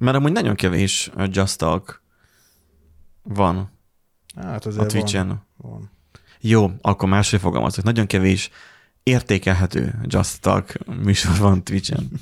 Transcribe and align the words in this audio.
Mert 0.00 0.16
amúgy 0.16 0.32
nagyon 0.32 0.54
kevés 0.54 1.10
Just 1.26 1.58
Talk 1.58 2.02
van 3.22 3.70
Hát 4.36 4.64
a 4.64 4.68
azért 4.68 4.88
Twitch-en. 4.88 5.26
van. 5.28 5.44
van. 5.56 5.90
Jó, 6.40 6.70
akkor 6.80 7.08
máshogy 7.08 7.40
fogalmazok. 7.40 7.84
Nagyon 7.84 8.06
kevés 8.06 8.50
értékelhető 9.02 10.00
Just 10.04 10.40
Talk 10.40 10.86
műsor 10.86 11.36
van 11.38 11.64
Twitch-en. 11.64 12.08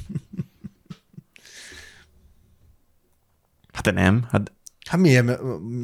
Hát 3.72 3.83
de 3.85 3.90
nem, 3.90 4.26
hát 4.31 4.53
Hát 4.88 5.01
milyen, 5.01 5.40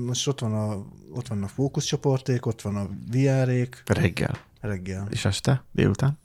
most 0.07 0.29
ott 0.29 0.41
van 0.41 0.55
a, 0.55 0.87
ott 1.11 1.29
van 1.29 1.43
a 1.43 1.49
fókuszcsoporték, 1.49 2.47
ott 2.47 2.61
van 2.61 2.77
a 2.77 2.89
VR-ék, 3.11 3.83
reggel 3.87 4.39
reggel. 4.61 5.07
és 5.11 5.25
este, 5.25 5.65
délután. 5.73 6.19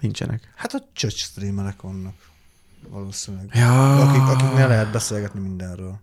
Nincsenek. 0.00 0.52
Hát 0.56 0.72
a 0.74 0.88
church 0.92 1.16
streamerek 1.16 1.80
vannak 1.82 2.14
valószínűleg. 2.90 3.48
Ja, 3.52 4.00
Akik, 4.08 4.22
akiknél 4.22 4.68
lehet 4.68 4.92
beszélgetni 4.92 5.40
mindenről. 5.40 6.00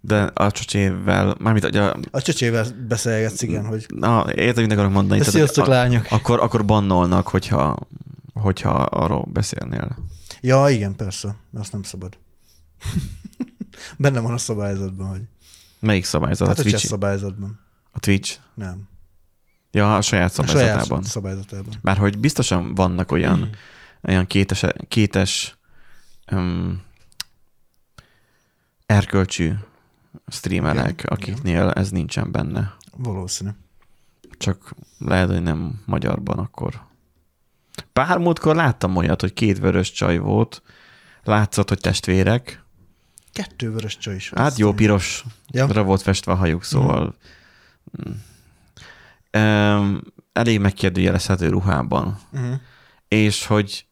de 0.00 0.22
a 0.22 0.50
csocsével, 0.50 1.36
mármint 1.38 1.64
hogy 1.64 1.76
a, 1.76 1.96
A 2.10 2.22
csöcsével 2.22 2.66
beszélgetsz, 2.88 3.42
igen, 3.42 3.66
hogy 3.66 3.86
na, 3.88 4.32
érted, 4.34 4.62
mit 4.62 4.72
akarok 4.72 4.92
mondani. 4.92 5.22
sziasztok, 5.22 5.66
a, 5.66 5.70
lányok. 5.70 6.06
akkor, 6.10 6.40
akkor 6.40 6.64
bannolnak, 6.64 7.28
hogyha, 7.28 7.76
hogyha 8.34 8.70
arról 8.70 9.26
beszélnél. 9.32 9.96
Ja, 10.40 10.68
igen, 10.68 10.96
persze, 10.96 11.36
azt 11.54 11.72
nem 11.72 11.82
szabad. 11.82 12.18
Benne 13.98 14.20
van 14.20 14.32
a 14.32 14.38
szabályzatban, 14.38 15.08
hogy... 15.08 15.22
Melyik 15.78 16.04
szabályzat? 16.04 16.48
Hát 16.48 16.56
a, 16.56 16.60
a 16.60 16.62
Twitch, 16.62 16.86
szabályzatban. 16.86 17.60
a 17.92 17.98
Twitch? 18.00 18.36
Nem. 18.54 18.88
Ja, 19.70 19.96
a 19.96 20.00
saját 20.00 20.30
A 20.30 20.32
szabályzatában. 20.32 20.84
saját 20.86 21.04
szabályzatában. 21.04 21.74
Már 21.82 21.96
hogy 21.96 22.18
biztosan 22.18 22.74
vannak 22.74 23.12
olyan, 23.12 23.36
Hmm. 23.36 23.50
olyan 24.08 24.26
kétes, 24.26 24.64
kétes 24.88 25.55
um, 26.32 26.82
erkölcsű 28.86 29.52
streamerek, 30.28 30.90
Igen, 30.90 31.06
akiknél 31.06 31.70
ez 31.70 31.90
nincsen 31.90 32.32
benne. 32.32 32.76
Valószínű. 32.96 33.50
Csak 34.38 34.74
lehet, 34.98 35.28
hogy 35.28 35.42
nem 35.42 35.82
magyarban 35.84 36.38
akkor. 36.38 36.80
Pár 37.92 38.18
múltkor 38.18 38.54
láttam 38.54 38.96
olyat, 38.96 39.20
hogy 39.20 39.32
két 39.32 39.58
vörös 39.58 39.92
csaj 39.92 40.18
volt, 40.18 40.62
látszott, 41.24 41.68
hogy 41.68 41.80
testvérek. 41.80 42.64
Kettő 43.32 43.70
vörös 43.70 43.98
csaj 43.98 44.14
is. 44.14 44.30
Hát 44.34 44.58
jó, 44.58 44.72
pirosra 44.72 45.30
Ja. 45.50 45.82
volt 45.82 46.02
festve 46.02 46.32
a 46.32 46.34
hajuk, 46.34 46.64
szóval 46.64 47.14
um, 49.32 50.00
elég 50.32 50.60
megkérdőjelezhető 50.60 51.48
ruhában. 51.48 52.18
Uh-huh. 52.32 52.54
és 53.08 53.46
hogy 53.46 53.86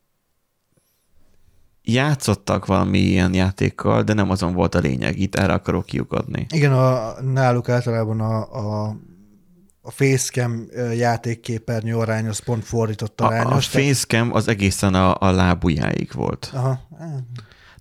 játszottak 1.84 2.66
valami 2.66 2.98
ilyen 2.98 3.34
játékkal, 3.34 4.02
de 4.02 4.12
nem 4.12 4.30
azon 4.30 4.54
volt 4.54 4.74
a 4.74 4.78
lényeg. 4.78 5.18
Itt 5.18 5.34
erre 5.34 5.52
akarok 5.52 5.86
kiukadni. 5.86 6.46
Igen, 6.50 6.72
a, 6.72 7.12
náluk 7.22 7.68
általában 7.68 8.20
a, 8.20 8.52
a, 8.52 8.96
a 9.80 9.90
facecam 9.90 10.66
játékképernyő 10.96 11.96
arány 11.96 12.26
az 12.28 12.38
pont 12.38 12.64
fordított 12.64 13.20
A, 13.20 13.24
a 13.24 13.26
arányos. 13.26 13.68
tehát- 13.68 13.86
facecam 13.88 14.32
az 14.34 14.48
egészen 14.48 14.94
a, 14.94 15.14
a 15.18 15.30
lábujjáig 15.30 16.10
volt. 16.14 16.50
Aha. 16.54 16.80
eh, 16.98 17.06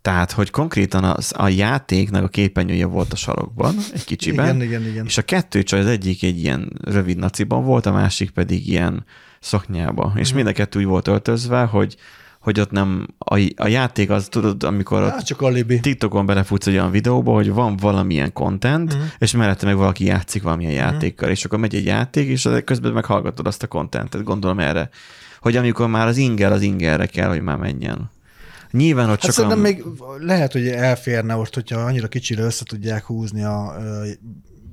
Tehát, 0.02 0.32
hogy 0.32 0.50
konkrétan 0.50 1.04
az, 1.04 1.34
a 1.38 1.48
játéknak 1.48 2.24
a 2.24 2.28
képernyője 2.28 2.86
volt 2.86 3.14
a 3.14 3.16
sarokban, 3.16 3.76
egy 3.94 4.04
kicsiben, 4.04 4.46
Igen, 4.56 4.62
igen, 4.68 4.86
igen. 4.92 5.06
és 5.06 5.18
a 5.18 5.22
kettő 5.22 5.64
csaj, 5.64 5.80
az 5.80 5.86
egyik 5.86 6.24
egy 6.24 6.38
ilyen 6.40 6.72
rövid 6.84 7.18
naciban 7.18 7.64
volt, 7.64 7.86
a 7.86 7.92
másik 7.92 8.32
pedig 8.32 8.68
ilyen 8.68 9.06
szoknyába. 9.40 10.14
És 10.16 10.28
Mhm. 10.28 10.36
mind 10.36 10.48
a 10.48 10.52
kettő 10.52 10.80
úgy 10.80 10.86
volt 10.86 11.08
öltözve, 11.08 11.64
hogy, 11.64 11.96
hogy 12.44 12.60
ott 12.60 12.72
nem, 12.72 13.08
a, 13.18 13.52
a 13.56 13.68
játék 13.68 14.10
az, 14.10 14.28
tudod, 14.30 14.64
amikor 14.64 15.02
Hát 15.02 15.26
csak 15.26 15.42
alibi. 15.42 15.80
TikTokon 15.80 16.26
belefutsz 16.26 16.68
egy 16.68 16.74
olyan 16.74 16.92
videóba, 16.92 17.34
hogy 17.34 17.52
van 17.52 17.78
valamilyen 17.78 18.34
content, 18.34 18.94
uh-huh. 18.94 19.08
és 19.18 19.32
mellette 19.32 19.66
meg 19.66 19.76
valaki 19.76 20.06
játszik 20.06 20.44
valamilyen 20.44 20.74
uh-huh. 20.74 20.92
játékkal, 20.92 21.30
és 21.30 21.46
akkor 21.46 21.60
megy 21.60 21.76
egy 21.76 21.86
játék, 21.86 22.28
és 22.28 22.50
közben 22.66 22.92
meghallgatod 22.92 23.48
azt 23.48 23.64
a 23.64 23.68
contentet, 23.68 24.24
gondolom 24.24 24.60
erre. 24.60 24.90
Hogy 25.40 25.56
amikor 25.56 25.88
már 25.88 26.08
az 26.08 26.18
inger 26.18 26.52
az 26.52 26.62
ingerre 26.62 27.06
kell, 27.06 27.30
hogy 27.30 27.42
már 27.42 27.58
menjen. 27.58 28.12
Nyilván 28.72 29.10
ott 29.10 29.22
Hát 29.22 29.34
csak 29.34 29.52
a... 29.52 29.56
még 29.56 29.84
lehet, 30.20 30.52
hogy 30.52 30.68
elférne 30.68 31.36
ott, 31.36 31.54
hogyha 31.54 31.80
annyira 31.80 32.08
kicsire 32.08 32.44
össze 32.44 32.64
tudják 32.66 33.06
húzni 33.06 33.44
a 33.44 33.76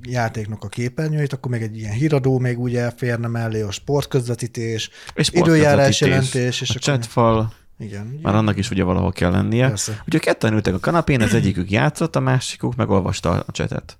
játéknak 0.09 0.63
a 0.63 0.67
képernyőit, 0.67 1.33
akkor 1.33 1.51
még 1.51 1.61
egy 1.61 1.77
ilyen 1.77 1.91
híradó 1.91 2.39
még 2.39 2.59
úgy 2.59 2.75
elférne 2.75 3.27
mellé, 3.27 3.61
a 3.61 3.71
sportközvetítés, 3.71 4.89
és 5.13 5.29
időjárás 5.31 5.95
sportközvetítés, 5.95 6.33
jelentés, 6.33 6.61
és 6.61 6.69
a 6.69 6.73
akkor- 6.73 6.83
chatfal, 6.83 7.53
igen. 7.81 8.19
már 8.21 8.35
annak 8.35 8.57
is 8.57 8.69
ugye 8.69 8.83
valahol 8.83 9.11
kell 9.11 9.31
lennie. 9.31 9.67
Persze. 9.67 10.03
Ugye 10.07 10.19
ketten 10.19 10.53
ültek 10.53 10.73
a 10.73 10.79
kanapén, 10.79 11.21
az 11.21 11.33
egyikük 11.33 11.71
játszott, 11.71 12.15
a 12.15 12.19
másikuk 12.19 12.75
meg 12.75 12.89
olvasta 12.89 13.29
a 13.31 13.51
chatet. 13.51 13.97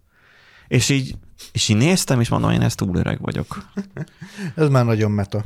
És 0.67 0.89
így, 0.89 1.15
és 1.51 1.69
így 1.69 1.77
néztem, 1.77 2.19
és 2.19 2.29
mondom, 2.29 2.51
én 2.51 2.61
ezt 2.61 2.77
túl 2.77 2.95
öreg 2.95 3.21
vagyok. 3.21 3.71
Ez 4.55 4.69
már 4.69 4.85
nagyon 4.85 5.11
meta. 5.11 5.43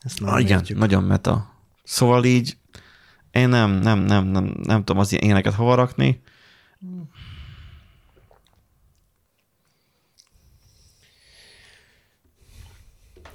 Ezt 0.00 0.20
nem 0.20 0.32
Ah, 0.32 0.40
igen, 0.40 0.58
értjük. 0.58 0.78
nagyon 0.78 1.04
meta. 1.04 1.50
Szóval 1.84 2.24
így 2.24 2.56
én 3.30 3.48
nem, 3.48 3.70
nem, 3.70 3.98
nem, 3.98 4.24
nem, 4.26 4.54
nem 4.62 4.84
tudom 4.84 4.98
az 4.98 5.12
ilyeneket 5.12 5.54
hova 5.54 5.74
rakni. 5.74 6.22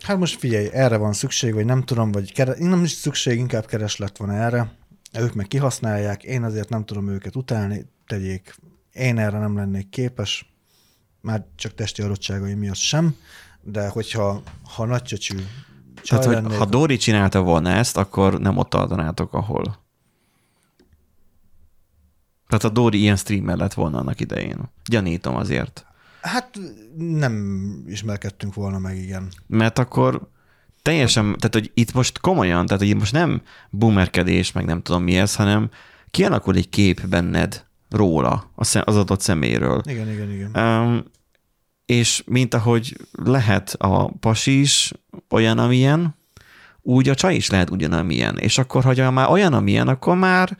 Hát 0.02 0.18
most 0.18 0.40
figyelj, 0.40 0.70
erre 0.72 0.98
van 0.98 1.14
szükség, 1.14 1.54
vagy 1.54 1.66
nem 1.66 1.84
tudom, 1.84 2.12
vagy 2.12 2.34
kere... 2.34 2.56
nem 2.58 2.84
is 2.84 2.92
szükség, 2.92 3.38
inkább 3.38 3.66
kereslet 3.66 4.18
van 4.18 4.32
erre. 4.32 4.72
Ők 5.20 5.34
meg 5.34 5.48
kihasználják, 5.48 6.24
én 6.24 6.44
azért 6.44 6.70
nem 6.70 6.86
tudom 6.86 7.08
őket 7.08 7.36
utálni, 7.36 7.86
tegyék. 8.08 8.56
Én 8.94 9.18
erre 9.18 9.40
nem 9.40 9.56
lennék 9.56 9.90
képes, 9.90 10.54
már 11.22 11.46
csak 11.56 11.74
testi 11.74 12.02
adottságai 12.02 12.54
miatt 12.54 12.76
sem, 12.76 13.16
de 13.62 13.88
hogyha 13.88 14.42
ha 14.64 14.86
nagy 14.86 15.04
csöcsű 15.04 15.36
csaj 15.36 16.20
Tehát, 16.20 16.26
hogy 16.26 16.34
lennék, 16.34 16.58
ha 16.58 16.66
Dori 16.66 16.98
csinálta 16.98 17.42
volna 17.42 17.70
ezt, 17.70 17.98
akkor 17.98 18.40
nem 18.40 18.58
ott 18.58 18.70
tartanátok, 18.70 19.34
ahol. 19.34 19.80
Tehát 22.48 22.64
a 22.64 22.70
Dori 22.70 23.00
ilyen 23.00 23.16
streamer 23.16 23.58
lett 23.58 23.74
volna 23.74 23.98
annak 23.98 24.20
idején. 24.20 24.72
Gyanítom 24.86 25.36
azért. 25.36 25.86
Hát 26.22 26.60
nem 26.98 27.86
ismerkedtünk 27.88 28.54
volna 28.54 28.80
meg, 28.80 28.98
igen. 28.98 29.28
Mert 29.48 29.80
akkor 29.80 30.30
teljesen, 30.82 31.24
tehát 31.24 31.54
hogy 31.54 31.72
itt 31.74 31.94
most 31.94 32.20
komolyan, 32.20 32.66
tehát 32.66 32.82
hogy 32.82 32.92
itt 32.92 33.00
most 33.00 33.14
nem 33.14 33.42
boomerkedés, 33.70 34.52
meg 34.52 34.66
nem 34.66 34.82
tudom 34.82 35.04
mi 35.04 35.18
ez, 35.18 35.36
hanem 35.36 35.70
kialakul 36.12 36.56
egy 36.56 36.70
kép 36.70 37.08
benned 37.08 37.66
róla, 37.90 38.52
az 38.56 38.76
adott 38.76 39.22
szeméről. 39.22 39.82
Igen, 39.86 40.12
igen, 40.12 40.32
igen. 40.32 40.58
Um, 40.58 41.04
és 41.86 42.24
mint 42.26 42.54
ahogy 42.54 42.98
lehet 43.12 43.76
a 43.78 44.12
pasi 44.12 44.60
is 44.60 44.92
olyan, 45.30 45.58
amilyen, 45.58 46.16
úgy 46.82 47.10
a 47.10 47.16
csaj 47.16 47.36
is 47.36 47.50
lehet 47.50 47.70
ugyanamilyen. 47.70 48.38
És 48.38 48.58
akkor, 48.58 48.84
ha 48.84 49.12
már 49.12 49.30
olyan, 49.30 49.54
amilyen, 49.54 49.88
akkor 49.88 50.16
már 50.16 50.58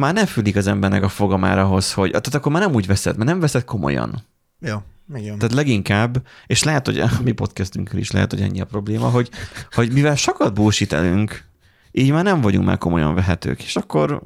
már 0.00 0.14
nem 0.14 0.26
fülik 0.26 0.56
az 0.56 0.66
embernek 0.66 1.02
a 1.02 1.08
foga 1.08 1.36
már 1.36 1.58
ahhoz, 1.58 1.92
hogy, 1.92 2.10
tehát 2.10 2.34
akkor 2.34 2.52
már 2.52 2.62
nem 2.62 2.74
úgy 2.74 2.86
veszed, 2.86 3.16
mert 3.16 3.28
nem 3.28 3.40
veszed 3.40 3.64
komolyan. 3.64 4.22
Ja, 4.60 4.84
igen. 5.14 5.38
Tehát 5.38 5.54
leginkább, 5.54 6.22
és 6.46 6.62
lehet, 6.62 6.86
hogy 6.86 6.98
a 6.98 7.10
mi 7.24 7.32
podcastünkkel 7.32 7.98
is 7.98 8.10
lehet, 8.10 8.30
hogy 8.30 8.40
ennyi 8.40 8.60
a 8.60 8.64
probléma, 8.64 9.08
hogy, 9.08 9.30
hogy 9.72 9.92
mivel 9.92 10.16
sokat 10.16 10.54
búsítelünk, 10.54 11.44
így 11.92 12.10
már 12.10 12.24
nem 12.24 12.40
vagyunk 12.40 12.66
már 12.66 12.78
komolyan 12.78 13.14
vehetők, 13.14 13.62
és 13.62 13.76
akkor 13.76 14.22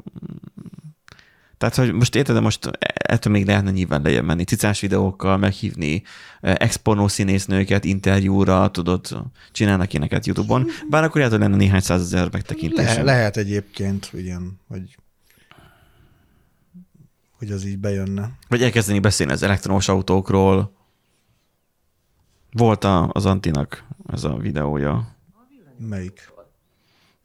tehát, 1.59 1.75
hogy 1.75 1.93
most 1.93 2.15
érted, 2.15 2.35
de 2.35 2.41
most 2.41 2.71
ettől 2.89 3.33
még 3.33 3.47
lehetne 3.47 3.71
nyilván 3.71 4.03
lejjebb 4.03 4.25
menni, 4.25 4.45
cicás 4.45 4.81
videókkal 4.81 5.37
meghívni 5.37 6.03
eh, 6.41 6.55
exponó 6.59 7.09
színésznőket 7.09 7.85
interjúra, 7.85 8.71
tudod, 8.71 9.07
csinálnak 9.53 9.93
ilyeneket 9.93 10.27
YouTube-on, 10.27 10.67
bár 10.91 11.05
akkor 11.05 11.17
lehet, 11.17 11.31
hogy 11.31 11.41
lenne 11.41 11.57
néhány 11.57 11.81
százezer 11.81 12.29
megtekintés. 12.33 12.95
Le, 12.95 13.03
lehet 13.03 13.37
egyébként, 13.37 14.11
igen, 14.13 14.61
hogy 14.69 14.97
hogy 17.45 17.53
az 17.53 17.65
így 17.65 17.79
bejönne. 17.79 18.31
Vagy 18.49 18.63
elkezdeni 18.63 18.99
beszélni 18.99 19.33
az 19.33 19.43
elektromos 19.43 19.89
autókról. 19.89 20.73
Volt 22.53 22.85
a, 22.85 23.09
az 23.13 23.27
Antinak 23.27 23.85
ez 24.07 24.25
a 24.25 24.37
videója. 24.37 25.17
Melyik? 25.79 26.33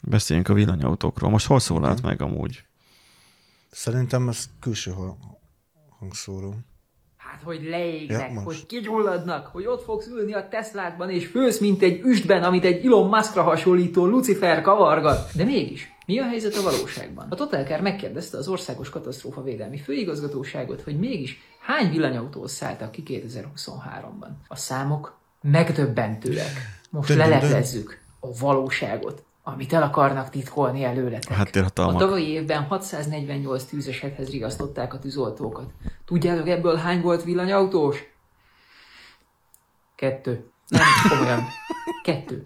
Beszéljünk 0.04 0.50
a 0.50 0.54
villanyautókról. 0.54 1.30
Most 1.30 1.46
hol 1.48 1.60
szólalt 1.60 2.02
meg 2.02 2.22
amúgy? 2.22 2.64
Szerintem 3.72 4.30
ez 4.30 4.50
külső 4.60 4.92
ha- 4.92 5.18
hangszóró. 6.00 6.56
Hát, 7.18 7.42
hogy 7.44 7.64
leégnek, 7.64 8.28
Ja, 8.28 8.34
most. 8.34 8.46
hogy 8.46 8.66
kigyulladnak, 8.66 9.48
hogy 9.48 9.66
ott 9.66 9.84
fogsz 9.84 10.08
ülni 10.08 10.34
a 10.34 10.48
Tesládban, 10.48 11.10
és 11.10 11.28
fősz, 11.28 11.60
mint 11.60 11.82
egy 11.82 12.00
üstben, 12.00 12.44
amit 12.44 12.64
egy 12.64 12.86
Elon 12.86 13.10
Muskra 13.10 13.44
hasonlító 13.44 14.06
Lucifer 14.06 14.62
kavargat. 14.62 15.32
De 15.36 15.44
mégis, 15.44 15.88
mi 16.10 16.20
a 16.20 16.24
helyzet 16.28 16.56
a 16.56 16.62
valóságban? 16.62 17.28
A 17.30 17.36
Totalkár 17.36 17.82
megkérdezte 17.82 18.38
az 18.38 18.48
Országos 18.48 18.90
Katasztrófa 18.90 19.44
Védelmi 19.44 19.78
Főigazgatóságot, 19.78 20.82
hogy 20.82 21.00
mégis 21.00 21.40
hány 21.60 21.90
villanyautóhoz 21.90 22.52
szálltak 22.52 22.92
ki 22.92 23.04
2023-ban. 23.06 24.30
A 24.48 24.56
számok 24.56 25.18
megdöbbentőek. 25.42 26.52
Most 26.90 27.10
leleplezzük 27.16 28.02
a 28.20 28.28
valóságot, 28.40 29.24
amit 29.44 29.74
el 29.74 29.84
akarnak 29.84 30.30
titkolni 30.30 30.84
előletek. 30.84 31.30
A 31.30 31.34
A 31.34 31.38
háttérhatalmak. 31.38 32.00
tavalyi 32.00 32.28
évben 32.28 32.64
648 32.64 33.64
tűzesethez 33.64 34.30
rigasztották 34.30 34.94
a 34.94 35.00
tűzoltókat. 35.00 35.72
Tudjátok 36.06 36.48
ebből 36.48 36.76
hány 36.76 37.02
volt 37.02 37.24
villanyautós? 37.24 37.98
Kettő. 39.96 40.50
Nem, 40.68 40.82
komolyan. 41.10 41.44
Kettő. 42.04 42.44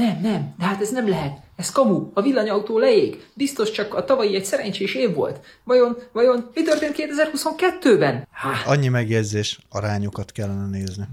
Nem, 0.00 0.20
nem, 0.20 0.54
de 0.58 0.64
hát 0.64 0.80
ez 0.80 0.90
nem 0.90 1.08
lehet. 1.08 1.38
Ez 1.56 1.72
kamu, 1.72 2.10
a 2.14 2.22
villanyautó 2.22 2.78
leég. 2.78 3.24
Biztos 3.34 3.70
csak 3.70 3.94
a 3.94 4.04
tavalyi 4.04 4.34
egy 4.34 4.44
szerencsés 4.44 4.94
év 4.94 5.14
volt. 5.14 5.40
Vajon, 5.64 5.96
vajon 6.12 6.50
mi 6.54 6.62
történt 6.62 6.94
2022-ben? 6.98 8.26
Há, 8.30 8.62
Annyi 8.66 8.88
megjegyzés, 8.88 9.58
arányokat 9.68 10.32
kellene 10.32 10.66
nézni. 10.66 11.04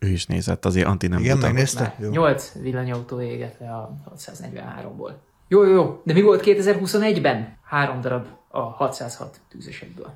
Ő 0.00 0.08
is 0.08 0.26
nézett, 0.26 0.64
azért 0.64 0.86
anti 0.86 1.06
nem 1.06 1.20
Igen, 1.20 1.38
megnézte? 1.38 1.94
Jó. 1.98 2.10
8 2.10 2.52
villanyautó 2.60 3.20
égett 3.20 3.58
le 3.60 3.70
a 3.70 3.94
643-ból. 4.16 5.10
Jó, 5.48 5.64
jó, 5.64 5.72
jó, 5.72 6.00
de 6.04 6.12
mi 6.12 6.22
volt 6.22 6.42
2021-ben? 6.44 7.56
Három 7.64 8.00
darab 8.00 8.26
a 8.48 8.60
606 8.60 9.40
tűzesekből. 9.48 10.12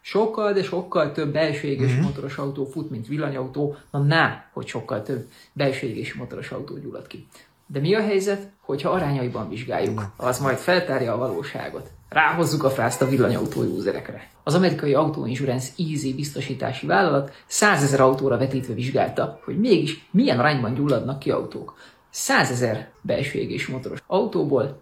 Sokkal, 0.00 0.52
de 0.52 0.62
sokkal 0.62 1.12
több 1.12 1.32
belső 1.32 1.68
égésű 1.68 1.92
mm-hmm. 1.92 2.02
motoros 2.02 2.36
autó 2.36 2.64
fut, 2.64 2.90
mint 2.90 3.06
villanyautó. 3.06 3.76
Na, 3.90 3.98
ná, 3.98 4.50
hogy 4.52 4.66
sokkal 4.66 5.02
több 5.02 5.28
belső 5.52 5.86
égésű 5.86 6.18
motoros 6.18 6.50
autó 6.50 6.78
gyullad 6.78 7.06
ki. 7.06 7.26
De 7.72 7.80
mi 7.80 7.94
a 7.94 8.00
helyzet, 8.00 8.50
hogyha 8.60 8.90
arányaiban 8.90 9.48
vizsgáljuk? 9.48 10.12
Az 10.16 10.38
majd 10.38 10.56
feltárja 10.56 11.12
a 11.12 11.16
valóságot. 11.16 11.90
Ráhozzuk 12.08 12.64
a 12.64 12.70
frászt 12.70 13.02
a 13.02 13.08
villanyautó 13.08 13.60
userekre. 13.60 14.28
Az 14.44 14.54
amerikai 14.54 14.94
Auto 14.94 15.26
Insurance 15.26 15.68
Easy 15.78 16.14
biztosítási 16.14 16.86
vállalat 16.86 17.32
100 17.46 17.82
ezer 17.82 18.00
autóra 18.00 18.38
vetítve 18.38 18.74
vizsgálta, 18.74 19.40
hogy 19.44 19.58
mégis 19.58 20.08
milyen 20.10 20.38
arányban 20.38 20.74
gyulladnak 20.74 21.18
ki 21.18 21.30
autók. 21.30 21.78
100 22.10 22.50
ezer 22.50 22.90
belső 23.00 23.38
égésű 23.38 23.72
motoros 23.72 24.02
autóból 24.06 24.80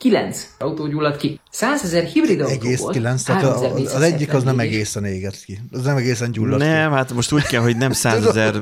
1529,9 0.00 0.36
autó 0.58 0.86
gyullad 0.86 1.16
ki. 1.16 1.40
100 1.50 1.84
ezer 1.84 2.04
hibrid 2.04 2.40
Egész 2.40 2.72
autóból 2.78 2.92
kilenc, 2.92 3.22
tehát 3.22 3.42
a- 3.42 3.72
az, 3.74 3.94
az 3.94 4.02
egyik 4.02 4.34
az 4.34 4.42
nem 4.42 4.56
34,1 4.56 4.60
egészen 4.60 5.04
égett 5.04 5.44
ki. 5.44 5.58
Az 5.72 5.82
nem 5.82 5.96
egészen 5.96 6.32
gyulladt 6.32 6.62
Nem, 6.62 6.92
hát 6.92 7.12
most 7.12 7.32
úgy 7.32 7.42
kell, 7.42 7.62
hogy 7.62 7.76
nem 7.76 7.92
százezer... 8.02 8.54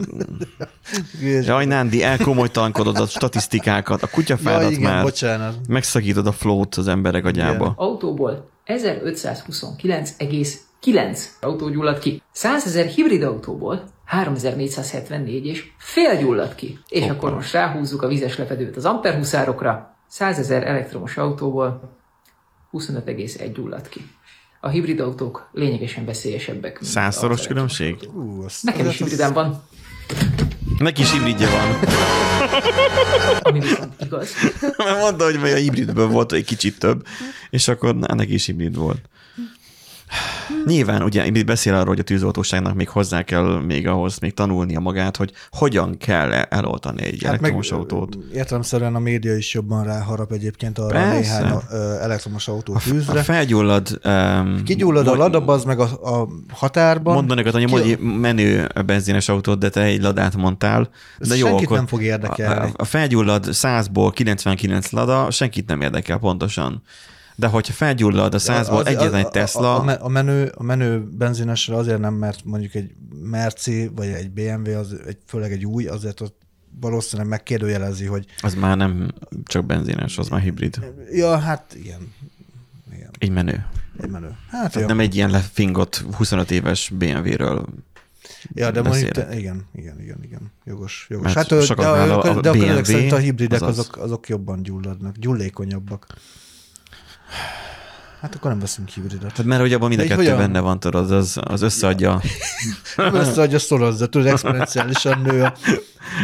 ki. 1.19 1.27
Jaj, 1.45 1.65
Nándi, 1.65 2.03
elkomolytalankodod 2.03 2.97
a 2.99 3.07
statisztikákat, 3.07 4.03
a 4.03 4.07
kutyafádat 4.09 4.71
ja, 4.71 4.77
igen, 4.77 4.93
már. 4.93 5.03
bocsánat. 5.03 5.55
Megszakítod 5.69 6.27
a 6.27 6.33
flót 6.33 6.75
az 6.75 6.89
emberek 6.89 7.25
agyába. 7.25 7.73
autóból 7.77 8.51
1529,9 8.67 11.19
autó 11.41 11.69
gyullad 11.69 11.99
ki. 11.99 12.23
100 12.33 12.67
ezer 12.67 12.87
hibrid 12.87 13.23
autóból 13.23 13.85
3474 14.05 15.47
és 15.47 15.65
fél 15.79 16.17
gyullad 16.17 16.55
ki. 16.55 16.79
És 16.89 17.01
Hoppá. 17.01 17.13
akkor 17.15 17.35
most 17.35 17.53
ráhúzzuk 17.53 18.03
a 18.03 18.09
vizes 18.09 18.39
lepedőt 18.39 18.77
az 18.77 18.85
amperhuszárokra. 18.85 19.94
100 20.09 20.39
ezer 20.39 20.67
elektromos 20.67 21.17
autóból 21.17 21.99
25,1 22.73 23.51
gyullad 23.55 23.89
ki. 23.89 24.01
A 24.61 24.69
hibrid 24.69 25.01
autók 25.01 25.49
lényegesen 25.53 26.05
veszélyesebbek. 26.05 26.79
Százszoros 26.83 27.39
az 27.41 27.47
különbség? 27.47 27.97
Ú, 28.15 28.43
azt, 28.45 28.63
Nekem 28.63 28.81
is 28.81 28.87
azt- 28.87 28.99
hibridem 28.99 29.33
van, 29.33 29.63
Neki 30.79 31.03
is 31.03 31.13
hibridje 31.13 31.49
van. 31.51 31.79
ami 33.43 33.61
viszont 33.61 33.95
igaz. 34.01 34.33
Mert 34.77 35.01
mondta, 35.01 35.25
hogy 35.25 35.53
a 35.53 35.57
hibridből 35.57 36.09
volt 36.09 36.33
egy 36.33 36.45
kicsit 36.45 36.79
több, 36.79 37.07
és 37.51 37.69
akkor 37.69 37.95
na, 37.97 38.15
neki 38.15 38.35
is 38.35 38.47
hibrid 38.47 38.77
volt. 38.77 39.09
Nyilván 40.65 41.03
ugye 41.03 41.43
beszél 41.45 41.75
arról, 41.75 41.87
hogy 41.87 41.99
a 41.99 42.03
tűzoltóságnak 42.03 42.75
még 42.75 42.89
hozzá 42.89 43.23
kell 43.23 43.61
még 43.67 43.87
ahhoz 43.87 44.19
még 44.19 44.35
tanulnia 44.35 44.81
magát, 44.81 45.17
hogy 45.17 45.33
hogyan 45.51 45.97
kell 45.97 46.33
eloltani 46.33 47.03
egy 47.03 47.23
hát 47.23 47.33
elektromos 47.33 47.71
autót. 47.71 48.19
Értelemszerűen 48.33 48.95
a 48.95 48.99
média 48.99 49.37
is 49.37 49.55
jobban 49.55 49.85
ráharap 49.85 50.33
egyébként 50.33 50.79
arra 50.79 50.87
a 50.99 51.03
Persze. 51.03 51.39
néhány 51.41 51.59
elektromos 52.01 52.49
autó 52.49 52.75
A 52.75 52.79
tűzre. 52.79 53.23
felgyullad... 53.23 54.01
Um, 54.05 54.63
Kigyullad 54.65 55.07
a 55.07 55.15
ladab, 55.15 55.49
az 55.49 55.65
meg 55.65 55.79
a, 55.81 56.21
a 56.21 56.29
határban. 56.53 57.15
Mondanék, 57.15 57.49
hogy 57.51 57.65
Ki- 57.65 57.91
egy 57.91 57.99
menő 57.99 58.69
benzines 58.87 59.29
autót, 59.29 59.59
de 59.59 59.69
te 59.69 59.83
egy 59.83 60.03
ladát 60.03 60.37
mondtál. 60.37 60.89
Ez 61.19 61.29
De 61.29 61.37
jó, 61.37 61.47
senkit 61.47 61.65
akkor 61.65 61.77
nem 61.77 61.87
fog 61.87 62.03
érdekelni. 62.03 62.71
A, 62.77 62.83
a 62.83 62.85
felgyullad 62.85 63.47
100-ból 63.51 64.11
99 64.15 64.91
lada, 64.91 65.31
senkit 65.31 65.67
nem 65.67 65.81
érdekel 65.81 66.19
pontosan. 66.19 66.83
De 67.37 67.47
hogyha 67.47 67.73
felgyullad 67.73 68.35
a 68.35 68.39
100-ból 68.39 68.79
Az- 68.79 68.87
egyetlen 68.87 69.15
egy 69.15 69.29
Tesla, 69.29 69.75
A, 69.81 69.91
a, 69.91 70.05
a, 70.05 70.09
menő, 70.09 70.53
a 70.57 70.63
menő 70.63 71.01
benzinesre 71.11 71.77
azért 71.77 71.99
nem, 72.01 72.15
mert 72.15 72.45
mondjuk 72.45 72.75
egy 72.75 72.95
Merci 73.23 73.91
vagy 73.95 74.07
egy 74.07 74.31
BMW, 74.31 74.77
az 74.79 74.97
egy, 75.07 75.19
főleg 75.27 75.53
egy 75.53 75.65
új, 75.65 75.87
azért 75.87 76.21
ott 76.21 76.37
valószínűleg 76.81 77.31
megkérdőjelezi, 77.31 78.05
hogy 78.05 78.27
az 78.41 78.55
már 78.55 78.77
nem 78.77 79.13
csak 79.45 79.65
benzines, 79.65 80.19
az 80.19 80.29
már 80.29 80.41
hibrid. 80.41 80.79
ja, 81.13 81.39
hát 81.39 81.75
igen. 81.75 82.13
Igen, 82.95 83.11
Egy 83.19 83.31
menő. 83.31 83.67
egy 84.01 84.11
menő. 84.11 84.37
Hát 84.51 84.75
jó. 84.75 84.87
nem 84.87 85.01
egy 85.01 85.15
ilyen 85.15 85.31
lefingott 85.31 86.05
25 86.17 86.51
éves 86.51 86.91
BMW-ről. 86.95 87.67
Ja, 88.55 88.71
de 88.71 88.83
mondjuk, 88.83 89.07
beszélek. 89.09 89.29
te, 89.31 89.39
igen, 89.39 89.65
igen, 89.75 90.01
igen, 90.01 90.19
igen. 90.23 90.53
Jogos, 90.65 91.07
jogos. 91.11 91.35
Mert 91.35 91.51
hát, 91.51 91.77
de, 91.77 91.83
a- 91.85 92.23
a, 92.25 92.37
a 92.37 92.41
de 92.41 92.53
BMW, 92.53 92.85
szerint 92.85 93.13
a 93.13 93.17
hibridek 93.17 93.63
az 93.63 93.69
az. 93.69 93.79
azok, 93.79 93.97
azok 93.97 94.29
jobban 94.29 94.63
gyulladnak, 94.63 95.17
gyullékonyabbak. 95.17 96.07
Hát 98.25 98.35
akkor 98.35 98.51
nem 98.51 98.61
veszünk 98.61 98.89
hibridet. 98.89 99.37
Hát 99.37 99.47
mert 99.47 99.61
hogy 99.61 99.73
abban 99.73 99.89
mind 99.89 100.01
a 100.01 100.05
kettő 100.05 100.15
hogyan? 100.15 100.37
benne 100.37 100.61
van, 100.61 100.81
tudod, 100.81 101.11
az, 101.11 101.39
az 101.41 101.63
összeadja, 101.63 102.21
Nem 102.97 103.15
összeadja 103.15 103.59
szorozza, 103.59 104.07
tudod, 104.07 104.27
exponenciálisan 104.27 105.21
nő 105.21 105.43
a, 105.43 105.55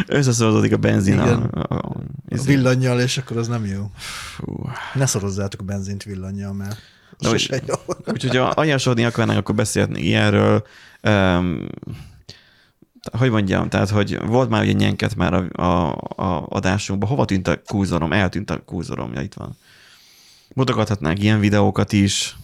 összeszorozódik 0.07 0.73
a 0.73 0.77
benzin. 0.77 1.19
A, 1.19 1.25
Igen. 1.25 1.41
a, 1.41 1.73
a, 1.73 1.77
a 1.77 1.95
izé. 2.27 2.55
villannyal, 2.55 2.99
és 2.99 3.17
akkor 3.17 3.37
az 3.37 3.47
nem 3.47 3.65
jó. 3.65 3.91
Fú. 3.95 4.69
Ne 4.93 5.05
szorozzátok 5.05 5.61
a 5.61 5.63
benzint 5.63 6.03
villannyal, 6.03 6.53
mert 6.53 6.77
De 7.19 7.29
sose 7.29 7.61
jó. 7.67 7.75
Úgyhogy 8.13 8.35
ha 8.37 8.43
ajánlódni 8.43 9.05
akarnánk, 9.05 9.39
akkor 9.39 9.55
beszélhetnénk 9.55 10.05
ilyenről. 10.05 10.65
Um, 11.03 11.67
hogy 13.17 13.29
mondjam, 13.29 13.69
tehát, 13.69 13.89
hogy 13.89 14.19
volt 14.25 14.49
már 14.49 14.63
ugye 14.63 14.71
nyenket 14.71 15.15
már 15.15 15.33
a, 15.33 15.63
a, 15.63 15.91
a 16.23 16.45
adásunkban. 16.49 17.09
Hova 17.09 17.25
tűnt 17.25 17.47
a 17.47 17.61
kúzorom? 17.65 18.13
Eltűnt 18.13 18.49
a 18.49 18.59
kúzorom, 18.65 19.13
ja, 19.13 19.21
itt 19.21 19.33
van. 19.33 19.57
Mutogathatnánk 20.53 21.19
ilyen 21.19 21.39
videókat 21.39 21.93
is. 21.93 22.37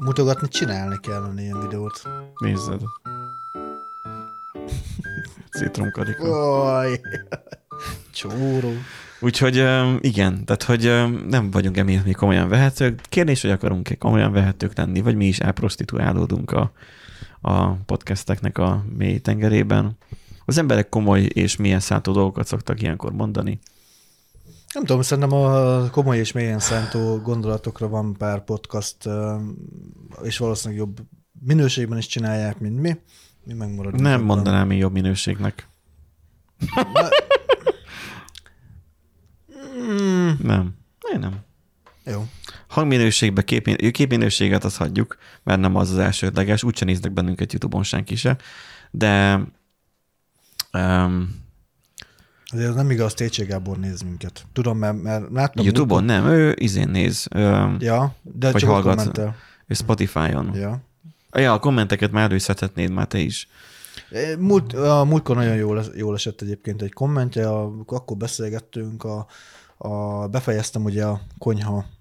Mutogatni, 0.00 0.48
csinálni 0.48 0.96
kellene 1.00 1.42
ilyen 1.42 1.60
videót. 1.60 2.02
Nézzed. 2.38 2.80
Citromkarika. 5.50 6.24
Oj, 6.80 7.00
csóró. 8.12 8.72
Úgyhogy 9.20 9.56
igen, 10.00 10.44
tehát 10.44 10.62
hogy 10.62 10.82
nem 11.28 11.50
vagyunk 11.50 11.76
emiatt 11.76 12.04
még 12.04 12.16
komolyan 12.16 12.48
vehetők. 12.48 13.00
Kérdés, 13.00 13.42
hogy 13.42 13.50
akarunk-e 13.50 13.96
komolyan 13.96 14.32
vehetők 14.32 14.76
lenni, 14.76 15.00
vagy 15.00 15.16
mi 15.16 15.26
is 15.26 15.38
elprostituálódunk 15.38 16.50
a, 16.50 16.72
a 17.40 17.72
podcasteknek 17.72 18.58
a 18.58 18.84
mély 18.96 19.18
tengerében. 19.18 19.96
Az 20.44 20.58
emberek 20.58 20.88
komoly 20.88 21.20
és 21.22 21.56
milyen 21.56 21.80
szántó 21.80 22.12
dolgokat 22.12 22.46
szoktak 22.46 22.82
ilyenkor 22.82 23.12
mondani. 23.12 23.58
Nem 24.74 24.84
tudom, 24.84 25.02
szerintem 25.02 25.32
a 25.38 25.90
komoly 25.90 26.18
és 26.18 26.32
mélyen 26.32 26.58
szántó 26.58 27.16
gondolatokra 27.18 27.88
van 27.88 28.14
pár 28.16 28.44
podcast, 28.44 28.96
és 30.22 30.38
valószínűleg 30.38 30.78
jobb 30.84 31.00
minőségben 31.40 31.98
is 31.98 32.06
csinálják, 32.06 32.58
mint 32.58 32.80
mi. 32.80 32.96
Mi 33.44 33.52
megmaradunk. 33.52 34.02
Nem 34.02 34.12
abban. 34.12 34.24
mondanám 34.24 34.70
én 34.70 34.78
jobb 34.78 34.92
minőségnek. 34.92 35.68
Mm, 39.80 40.30
Nem. 40.42 40.74
Én 41.12 41.18
nem. 41.18 41.38
jó. 42.04 42.26
Hangminőségbe, 42.68 43.42
képmin- 43.44 43.90
képminőséget 43.90 44.64
azt 44.64 44.76
hagyjuk, 44.76 45.16
mert 45.42 45.60
nem 45.60 45.76
az 45.76 45.90
az 45.90 45.98
elsődleges, 45.98 46.62
úgyse 46.62 46.84
néznek 46.84 47.12
bennünket 47.12 47.52
YouTube-on 47.52 47.82
senki 47.82 48.16
se, 48.16 48.36
de 48.90 49.42
um, 50.72 51.46
Azért 52.52 52.68
az 52.68 52.74
nem 52.74 52.90
igaz, 52.90 53.14
Técsé 53.14 53.44
Gábor 53.44 53.78
néz 53.78 54.02
minket. 54.02 54.46
Tudom, 54.52 54.78
mert, 54.78 55.02
mert 55.02 55.24
láttam. 55.32 55.64
YouTube-on 55.64 56.04
nem, 56.04 56.26
ő 56.26 56.54
izén 56.58 56.88
néz, 56.88 57.28
um, 57.34 57.76
Ja, 57.80 58.14
de 58.22 58.50
Vagy 58.52 58.60
csak 58.60 58.70
hallgat. 58.70 58.96
kommentel. 58.96 59.36
ő 59.66 59.74
Spotify-on. 59.74 60.54
Ja. 60.54 60.80
Ja, 61.32 61.52
a 61.52 61.58
kommenteket 61.58 62.10
már 62.12 62.30
előszedhetnéd 62.30 62.90
már 62.90 63.06
te 63.06 63.18
is. 63.18 63.48
Múlt, 64.38 64.72
a 64.72 65.04
múltkor 65.04 65.36
nagyon 65.36 65.54
jól, 65.56 65.84
jól 65.94 66.14
esett 66.14 66.40
egyébként 66.40 66.82
egy 66.82 66.92
kommentje, 66.92 67.48
a, 67.48 67.72
akkor 67.86 68.16
beszélgettünk, 68.16 69.04
a, 69.04 69.26
a, 69.76 70.26
befejeztem 70.28 70.84
ugye 70.84 71.04
a 71.04 71.20
konyha 71.38 71.76
ö, 71.76 71.97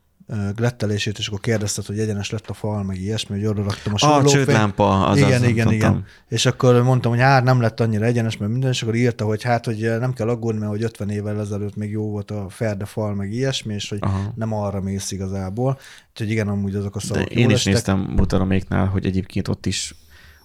glettelését, 0.55 1.17
és 1.17 1.27
akkor 1.27 1.39
kérdezted, 1.39 1.85
hogy 1.85 1.99
egyenes 1.99 2.29
lett 2.29 2.49
a 2.49 2.53
fal, 2.53 2.83
meg 2.83 3.01
ilyesmi, 3.01 3.35
hogy 3.37 3.45
oda 3.47 3.63
raktam 3.63 3.93
a 3.93 3.95
A 3.95 3.97
súrlófényt. 3.97 4.45
csődlámpa, 4.45 5.05
az 5.07 5.17
igen, 5.17 5.41
az, 5.41 5.47
igen, 5.47 5.67
tudtam. 5.67 5.91
igen. 5.91 6.05
És 6.27 6.45
akkor 6.45 6.81
mondtam, 6.83 7.11
hogy 7.11 7.19
hát 7.21 7.43
nem 7.43 7.61
lett 7.61 7.79
annyira 7.79 8.05
egyenes, 8.05 8.37
mert 8.37 8.51
minden, 8.51 8.69
és 8.69 8.81
akkor 8.81 8.95
írta, 8.95 9.25
hogy 9.25 9.43
hát, 9.43 9.65
hogy 9.65 9.77
nem 9.99 10.13
kell 10.13 10.29
aggódni, 10.29 10.59
mert 10.59 10.71
hogy 10.71 10.83
50 10.83 11.09
évvel 11.09 11.39
ezelőtt 11.39 11.75
még 11.75 11.91
jó 11.91 12.09
volt 12.09 12.31
a 12.31 12.45
ferde 12.49 12.85
fal, 12.85 13.13
meg 13.15 13.31
ilyesmi, 13.33 13.73
és 13.73 13.89
hogy 13.89 13.97
Aha. 14.01 14.31
nem 14.35 14.53
arra 14.53 14.81
mész 14.81 15.11
igazából. 15.11 15.77
Úgyhogy 16.11 16.29
igen, 16.29 16.47
amúgy 16.47 16.75
azok 16.75 16.95
a 16.95 16.99
De 16.99 17.05
szavak 17.05 17.29
én 17.29 17.39
jól 17.41 17.51
is 17.51 17.57
estek. 17.57 17.73
néztem 17.73 17.99
Mutaraméknál, 17.99 18.85
hogy 18.85 19.05
egyébként 19.05 19.47
ott 19.47 19.65
is 19.65 19.95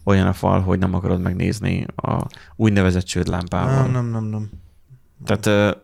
olyan 0.04 0.26
a 0.26 0.32
fal, 0.32 0.60
hogy 0.60 0.78
nem 0.78 0.94
akarod 0.94 1.20
megnézni 1.20 1.86
a 1.96 2.26
úgynevezett 2.56 3.04
csődlámpával. 3.04 3.82
Nem, 3.82 3.90
nem, 3.92 4.06
nem, 4.06 4.24
nem. 4.24 4.50
Tehát, 5.24 5.76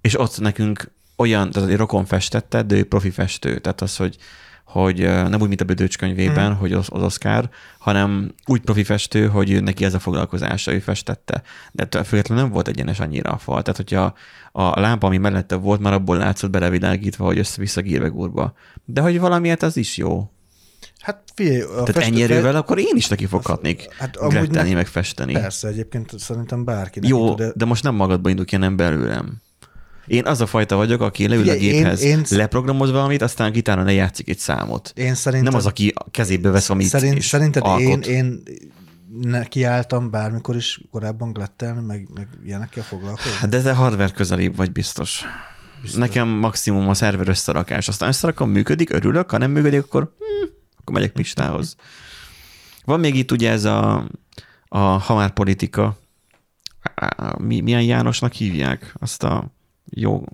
és 0.00 0.18
ott 0.20 0.40
nekünk 0.40 0.90
olyan, 1.22 1.50
tehát 1.50 1.68
egy 1.68 1.76
rokon 1.76 2.04
festette, 2.04 2.62
de 2.62 2.74
ő 2.74 2.84
profi 2.84 3.10
festő. 3.10 3.58
Tehát 3.58 3.80
az, 3.80 3.96
hogy, 3.96 4.16
hogy 4.64 4.98
nem 4.98 5.40
úgy, 5.40 5.48
mint 5.48 5.60
a 5.60 5.64
Bödöcs 5.64 5.98
könyvében, 5.98 6.44
Mhm. 6.44 6.52
mm. 6.56 6.60
hogy 6.60 6.72
az, 6.72 6.86
az 6.90 7.02
Oscar, 7.02 7.48
hanem 7.78 8.34
úgy 8.46 8.60
profi 8.60 8.84
festő, 8.84 9.26
hogy 9.26 9.62
neki 9.62 9.84
ez 9.84 9.94
a 9.94 9.98
foglalkozása, 9.98 10.72
ő 10.72 10.78
festette. 10.78 11.42
De 11.72 11.82
ettől 11.82 12.04
függetlenül 12.04 12.42
nem 12.44 12.52
volt 12.52 12.68
egyenes 12.68 13.00
annyira 13.00 13.30
a 13.30 13.38
fal. 13.38 13.62
Tehát, 13.62 13.76
hogyha 13.76 14.14
a 14.52 14.80
lámpa, 14.80 15.06
ami 15.06 15.16
mellette 15.18 15.54
volt, 15.54 15.80
már 15.80 15.92
abból 15.92 16.16
látszott 16.16 16.50
belevilágítva, 16.50 17.24
hogy 17.24 17.38
össze-vissza 17.38 17.80
gírvegúrba. 17.80 18.52
De 18.84 19.00
hogy 19.00 19.20
valamiért 19.20 19.62
az 19.62 19.76
is 19.76 19.96
jó. 19.96 20.30
Hát 21.00 21.22
figyelj, 21.34 21.60
a 21.60 21.66
Tehát 21.68 21.86
festő- 21.86 22.02
ennyi 22.02 22.22
erővel 22.22 22.56
akkor 22.56 22.78
én 22.78 22.92
is 22.96 23.08
neki 23.08 23.26
foghatnék 23.26 23.94
Hát 23.98 24.16
grettelni, 24.28 24.72
meg 24.72 24.86
festeni. 24.86 25.32
Persze, 25.32 25.68
egyébként 25.68 26.18
szerintem 26.18 26.64
bárki. 26.64 27.00
Jó, 27.02 27.34
tud, 27.34 27.52
de 27.54 27.64
most 27.64 27.82
nem 27.82 27.94
magadba 27.94 28.28
indul 28.28 28.44
ki, 28.44 28.54
hanem 28.54 28.76
belőlem. 28.76 29.41
Én 30.12 30.26
az 30.26 30.40
a 30.40 30.46
fajta 30.46 30.76
vagyok, 30.76 31.00
aki 31.00 31.28
leül 31.28 31.48
a 31.48 31.52
Figyelj, 31.52 31.60
én- 31.72 31.72
géphez, 31.82 32.02
én- 32.02 32.24
leprogramoz 32.30 32.90
valamit, 32.90 33.22
aztán 33.22 33.48
a 33.48 33.50
gitáron 33.50 33.84
lejátszik 33.84 34.28
egy 34.28 34.38
számot. 34.38 34.92
Én 34.94 35.14
szerintem... 35.14 35.48
Nem 35.50 35.58
az, 35.60 35.66
aki 35.66 35.92
a 35.94 36.10
kezébe 36.10 36.50
vesz 36.50 36.66
valamit 36.66 36.88
Szerint, 36.90 37.16
és 37.16 37.26
szerinted 37.26 37.62
alkot. 37.62 38.06
én, 38.06 38.14
én 38.16 38.42
nekiálltam 39.20 40.10
bármikor 40.10 40.56
is 40.56 40.80
korábban 40.90 41.32
glettelni, 41.32 41.86
meg, 41.86 42.08
meg 42.14 42.28
ilyenekkel 42.44 42.82
foglalkozni? 42.82 43.30
Hát 43.38 43.48
De 43.50 43.62
te 43.62 43.72
hardware 43.72 44.08
közelébb 44.12 44.56
vagy 44.56 44.72
biztos. 44.72 45.22
biztos. 45.82 45.98
Nekem 46.00 46.28
maximum 46.28 46.88
a 46.88 46.94
szerver 46.94 47.28
összerakás. 47.28 47.88
Aztán 47.88 48.08
összerakom, 48.08 48.50
működik, 48.50 48.90
örülök, 48.90 49.30
ha 49.30 49.38
nem 49.38 49.50
működik, 49.50 49.80
akkor, 49.82 50.14
hm, 50.18 50.48
akkor 50.80 50.94
megyek 50.94 51.12
Pistához. 51.12 51.76
Van 52.84 53.00
még 53.00 53.14
itt 53.14 53.30
ugye 53.30 53.50
ez 53.50 53.64
a, 53.64 54.06
a 54.68 54.78
hamár 54.78 55.30
politika. 55.30 55.98
Mi, 57.38 57.60
milyen 57.60 57.82
Jánosnak 57.82 58.32
hívják 58.32 58.94
azt 58.98 59.22
a 59.22 59.52
jó, 59.94 60.24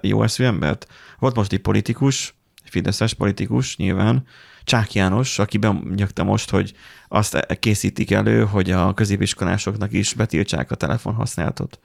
jó 0.00 0.22
eszű 0.22 0.44
embert? 0.44 0.86
Volt 1.18 1.34
most 1.36 1.52
egy 1.52 1.60
politikus, 1.60 2.34
fideszes 2.64 3.14
politikus 3.14 3.76
nyilván, 3.76 4.26
Csák 4.64 4.94
János, 4.94 5.38
aki 5.38 5.58
benyögte 5.58 6.22
most, 6.22 6.50
hogy 6.50 6.74
azt 7.08 7.46
készítik 7.58 8.10
elő, 8.10 8.44
hogy 8.44 8.70
a 8.70 8.94
középiskolásoknak 8.94 9.92
is 9.92 10.14
betiltsák 10.14 10.70
a 10.70 10.74
telefonhasználatot. 10.74 11.78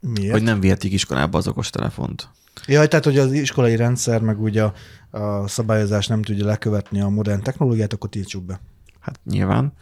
Miért? 0.00 0.32
Hogy 0.32 0.42
nem 0.42 0.60
vihetik 0.60 0.92
iskolába 0.92 1.38
az 1.38 1.48
okos 1.48 1.70
telefont. 1.70 2.28
Jaj, 2.66 2.88
tehát, 2.88 3.04
hogy 3.04 3.18
az 3.18 3.32
iskolai 3.32 3.76
rendszer, 3.76 4.20
meg 4.20 4.40
ugye 4.40 4.62
a, 4.62 4.72
a 5.10 5.48
szabályozás 5.48 6.06
nem 6.06 6.22
tudja 6.22 6.46
lekövetni 6.46 7.00
a 7.00 7.08
modern 7.08 7.42
technológiát, 7.42 7.92
akkor 7.92 8.08
tiltsuk 8.08 8.44
be. 8.44 8.60
Hát 9.00 9.20
nyilván. 9.24 9.72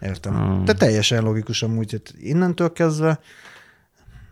Értem. 0.00 0.34
Hmm. 0.34 0.64
De 0.64 0.72
teljesen 0.72 1.22
logikus 1.22 1.62
amúgy, 1.62 1.90
hogy 1.90 2.02
innentől 2.18 2.72
kezdve 2.72 3.20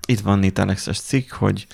Itt 0.07 0.21
van 0.21 0.43
itt 0.43 0.55
Telexes 0.55 1.01
cikk, 1.01 1.33
hogy 1.33 1.67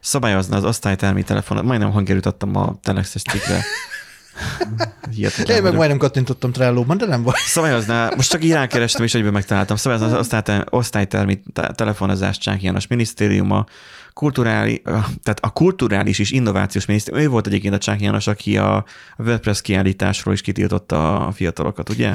szabályozna 0.00 0.56
az 0.56 0.64
osztálytermi 0.64 1.22
telefonot. 1.22 1.64
Majdnem 1.64 1.90
hangerőt 1.90 2.26
adtam 2.26 2.56
a 2.56 2.78
Telexes 2.82 3.22
cikkre. 3.22 3.64
Hihetetlen 5.14 5.46
Én 5.46 5.52
meg 5.54 5.62
vagyok. 5.62 5.76
majdnem 5.76 5.98
kattintottam 5.98 6.52
Trello-ban, 6.52 6.96
de 6.96 7.06
nem 7.06 7.22
baj. 7.22 7.34
Szabályozná, 7.46 8.10
most 8.16 8.30
csak 8.30 8.44
így 8.44 8.52
rákerestem, 8.52 9.04
és 9.04 9.14
egyből 9.14 9.30
megtaláltam. 9.30 9.76
Szabályozna 9.76 10.12
az 10.12 10.20
osztálytermi, 10.20 10.64
osztálytermi 10.70 11.40
te- 11.52 11.72
telefonozást 11.72 12.40
Csák 12.40 12.62
János 12.62 12.86
minisztériuma, 12.86 13.64
kulturális, 14.12 14.80
tehát 15.22 15.38
a 15.40 15.50
kulturális 15.50 16.18
és 16.18 16.30
innovációs 16.30 16.86
minisztérium, 16.86 17.24
ő 17.24 17.28
volt 17.28 17.46
egyébként 17.46 17.74
a 17.74 17.78
Csák 17.78 18.00
János, 18.00 18.26
aki 18.26 18.58
a 18.58 18.84
WordPress 19.18 19.60
kiállításról 19.60 20.34
is 20.34 20.40
kitiltotta 20.40 21.26
a 21.26 21.32
fiatalokat, 21.32 21.88
ugye? 21.88 22.14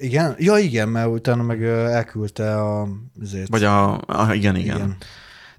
Igen? 0.00 0.34
Ja, 0.38 0.58
igen, 0.58 0.88
mert 0.88 1.08
utána 1.08 1.42
meg 1.42 1.64
elküldte 1.64 2.60
a... 2.60 2.88
Azért, 3.22 3.48
Vagy 3.48 3.64
a, 3.64 3.92
a 3.92 4.32
igen, 4.32 4.56
igen, 4.56 4.76
igen. 4.76 4.96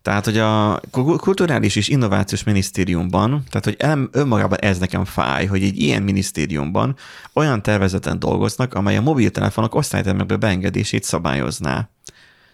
Tehát, 0.01 0.25
hogy 0.25 0.37
a 0.37 0.81
kulturális 1.17 1.75
és 1.75 1.87
innovációs 1.87 2.43
minisztériumban, 2.43 3.43
tehát, 3.49 3.65
hogy 3.65 3.75
el, 3.79 4.09
önmagában 4.11 4.59
ez 4.59 4.77
nekem 4.77 5.05
fáj, 5.05 5.45
hogy 5.45 5.63
egy 5.63 5.77
ilyen 5.77 6.03
minisztériumban 6.03 6.95
olyan 7.33 7.61
tervezeten 7.61 8.19
dolgoznak, 8.19 8.73
amely 8.73 8.97
a 8.97 9.01
mobiltelefonok 9.01 9.75
osztálytermekbe 9.75 10.35
beengedését 10.35 11.03
szabályozná. 11.03 11.89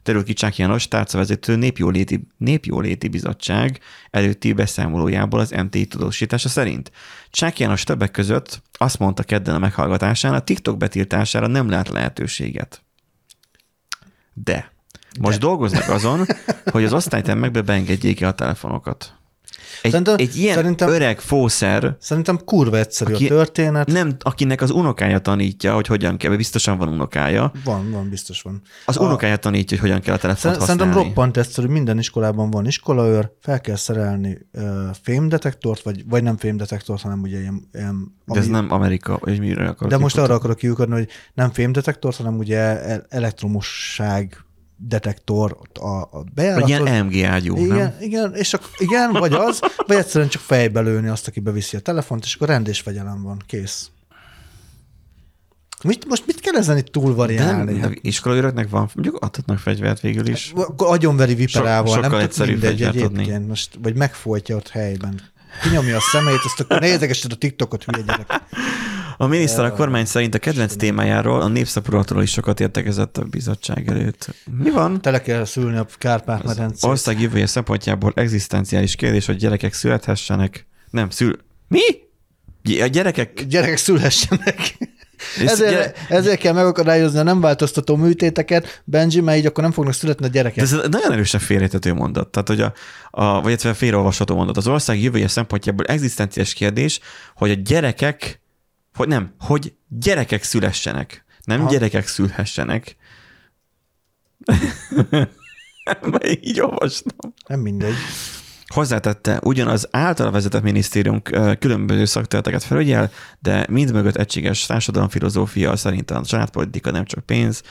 Terül 0.08 0.24
ki 0.24 0.34
Csák 0.34 0.58
János 0.58 0.88
tárcavezető 0.88 1.56
népjóléti, 1.56 2.28
népjóléti 2.38 3.08
bizottság 3.08 3.80
előtti 4.10 4.54
beszámolójából 4.54 5.40
az 5.40 5.52
MTI 5.52 5.86
tudósítása 5.86 6.50
szerint. 6.50 6.92
Csák 7.30 7.60
János 7.60 7.84
többek 7.84 8.12
között 8.12 8.62
azt 8.72 9.00
mondta 9.00 9.24
kedden 9.24 9.56
a 9.56 9.60
meghallgatásán, 9.60 10.34
a 10.34 10.40
TikTok 10.40 10.78
betiltására 10.78 11.48
nem 11.48 11.70
lát 11.70 11.90
lehetőséget. 11.90 12.84
De 14.34 14.72
most 15.20 15.40
De. 15.40 15.46
dolgoznak 15.46 15.90
azon, 15.90 16.26
hogy 16.72 16.84
az 16.84 16.94
osztálytermekbe 16.94 17.62
beengedjék 17.62 18.22
el 18.22 18.30
a 18.30 18.34
telefonokat. 18.34 19.17
Egy, 19.82 19.92
Szerintem- 19.92 20.20
egy 20.20 20.36
ilyen 20.36 20.56
szerintem- 20.56 20.90
öreg 20.90 21.20
fószer, 21.20 21.96
Szerintem 22.00 22.40
kurva 22.46 22.78
egyszerű 22.78 23.14
Aki- 23.14 23.26
a 23.26 23.28
történet. 23.28 23.88
nem, 23.88 24.16
akinek 24.20 24.62
az 24.62 24.70
unokája 24.72 25.20
tanítja, 25.20 25.74
hogy 25.74 25.88
hogyan 25.88 26.18
kell, 26.18 26.36
biztosan 26.36 26.78
van 26.78 26.88
unokája, 26.88 27.52
Van, 27.64 27.92
van, 27.92 28.10
biztos 28.10 28.42
van. 28.42 28.62
az 28.86 28.98
A- 28.98 29.04
unokája 29.04 29.36
tanítja, 29.38 29.78
hogy 29.80 29.88
hogyan 29.90 30.02
kell 30.02 30.14
a 30.14 30.18
telefont 30.18 30.56
Szer- 30.56 30.66
Szerintem 30.66 30.88
használni. 30.88 31.10
roppant 31.10 31.38
egyszerű, 31.38 31.68
minden 31.68 31.98
iskolában 31.98 32.50
van 32.50 32.66
iskolaőr, 32.66 33.32
fel 33.42 33.62
kell 33.62 33.76
szerelni 33.76 34.38
uh, 34.54 34.64
fémdetektort, 35.02 35.82
vagy, 35.84 36.08
vagy 36.10 36.24
nem 36.24 36.38
fémdetektort, 36.38 37.02
hanem 37.02 37.22
ugye 37.22 37.40
ilyen... 37.40 37.70
ilyen 37.74 38.16
De 38.26 38.40
ez 38.40 38.48
nem 38.48 38.72
Amerika, 38.72 39.18
vagy 39.22 39.40
mire 39.40 39.68
akarok 39.68 39.90
de 39.90 39.98
most 39.98 40.18
arra 40.18 40.34
akarok 40.34 40.58
kiukadni, 40.58 40.94
hogy 40.94 41.08
nem 41.34 41.52
fémdetektort, 41.52 42.18
hanem 42.18 42.38
ugye 42.38 42.58
el- 42.60 43.06
elektromosság 43.10 44.42
detektor 44.78 45.58
a, 45.80 45.88
a 45.88 46.08
Vagy 46.12 46.24
bejáratot. 46.34 46.70
ilyen 46.70 47.06
MG 47.06 47.24
ágyú, 47.24 47.56
nem? 47.56 47.66
igen, 47.66 47.96
igen, 48.00 48.34
és 48.36 48.54
akkor, 48.54 48.70
igen, 48.78 49.12
vagy 49.12 49.34
az, 49.34 49.60
vagy 49.88 49.98
egyszerűen 49.98 50.30
csak 50.30 50.42
fejbe 50.42 50.80
lőni 50.82 51.08
azt, 51.08 51.28
aki 51.28 51.40
beviszi 51.40 51.78
a 51.78 51.80
telefont, 51.80 52.24
és 52.24 52.36
akkor 52.36 52.48
rend 52.48 52.68
és 52.68 52.80
fegyelem 52.80 53.24
van, 53.24 53.42
kész. 53.48 53.90
Mit, 55.84 56.08
most 56.08 56.24
mit 56.26 56.40
kell 56.40 56.56
ezen 56.56 56.78
itt 56.78 56.84
De 56.92 57.00
nem, 57.00 57.04
túlvariálni? 57.04 57.80
de 57.80 57.90
iskolaőröknek 58.02 58.70
van, 58.70 58.90
mondjuk 58.94 59.16
adhatnak 59.24 59.60
fegyvert 59.60 60.00
végül 60.00 60.28
is. 60.28 60.52
Akkor 60.56 60.88
agyonveri 60.92 61.36
viperával, 61.36 61.94
So- 61.94 62.02
nem 62.02 62.14
egyszerűbb 62.14 62.62
mindegy 62.62 62.82
egyébként, 62.82 63.48
most, 63.48 63.78
vagy 63.82 63.96
megfolytja 63.96 64.56
ott 64.56 64.70
helyben. 64.70 65.22
Kinyomja 65.64 65.98
a 65.98 66.00
szemét, 66.12 66.40
azt 66.46 66.60
akkor 66.60 66.80
nézegesed 66.80 67.32
a 67.32 67.36
TikTokot, 67.36 67.84
hülye 67.84 68.04
gyerek. 68.06 68.32
A 69.18 69.28
miniszter 69.28 69.66
a 69.66 69.72
kormány 69.72 70.06
szerint 70.06 70.36
a 70.36 70.40
kedvenc 70.40 70.76
témájáról, 70.76 71.42
a 71.42 71.48
népszaporulatról 71.48 72.22
is 72.24 72.32
sokat 72.32 72.60
értekezett 72.60 73.18
a 73.18 73.24
bizottság 73.24 73.90
előtt. 73.90 74.30
Mi 74.64 74.70
van? 74.70 75.02
Tele 75.02 75.22
kell 75.22 75.46
szülni 75.46 75.78
a 75.78 75.88
Kárpát-medencét. 75.98 76.90
Ország 76.90 77.22
jövője 77.22 77.46
szempontjából 77.46 78.12
egzisztenciális 78.16 78.96
kérdés, 78.96 79.26
hogy 79.26 79.36
gyerekek 79.36 79.74
születhessenek. 79.74 80.68
Nem, 80.90 81.10
szül... 81.10 81.40
Mi? 81.68 81.82
A 82.82 82.86
gyerekek... 82.86 83.46
Gyerekek 83.48 83.78
szülhessenek. 83.78 84.78
Ezért, 85.46 85.72
gyere- 85.72 85.98
ezért 86.10 86.40
kell 86.40 86.54
megakadályozni 86.54 87.20
a 87.20 87.24
nem 87.24 87.42
változtató 87.42 87.96
műtéteket, 87.96 88.82
Benji, 88.86 89.22
mert 89.22 89.38
így 89.38 89.46
akkor 89.46 89.64
nem 89.64 89.72
fognak 89.72 89.94
születni 89.94 90.26
a 90.26 90.28
De 90.28 90.34
gyerekek. 90.34 90.64
ez 90.64 90.72
nagyon 90.72 91.12
erősen 91.12 91.40
félretető 91.40 91.94
mondat. 91.94 92.28
Tehát, 92.28 92.48
hogy 92.48 92.62
a, 92.62 92.74
a, 93.12 93.42
vagy 93.42 93.62
félreolvasható 93.62 94.36
mondat. 94.36 94.58
Az 94.58 94.68
ország 94.68 95.02
jövője 95.02 95.28
szempontjából 95.28 95.86
egzisztenciális 95.86 96.54
kérdés, 96.54 97.00
hogy 97.36 97.52
a 97.52 97.54
gyerekek, 97.54 98.42
hogy 98.98 99.08
nem, 99.08 99.34
hogy 99.40 99.74
gyerekek 99.88 100.44
szülessenek. 100.44 101.26
Nem 101.44 101.60
Aha. 101.62 101.70
gyerekek 101.70 102.08
szülhessenek. 102.08 102.96
Mert 106.02 106.46
így 106.46 106.60
olvastam. 106.60 107.34
Nem 107.48 107.60
mindegy. 107.60 107.96
Hozzátette, 108.68 109.40
ugyanaz 109.44 109.88
által 109.92 110.32
vezetett 110.32 110.62
minisztérium 110.62 111.22
különböző 111.60 112.06
szakterületeket 112.06 112.64
felügyel, 112.64 113.12
de 113.40 113.66
mindmögött 113.70 114.16
egységes 114.16 114.66
társadalomfilozófia 114.66 115.76
szerint 115.76 116.12
a 116.12 116.22
családpolitika 116.26 116.92
nem 116.92 117.06
csak 117.06 117.26
pénz, 117.26 117.62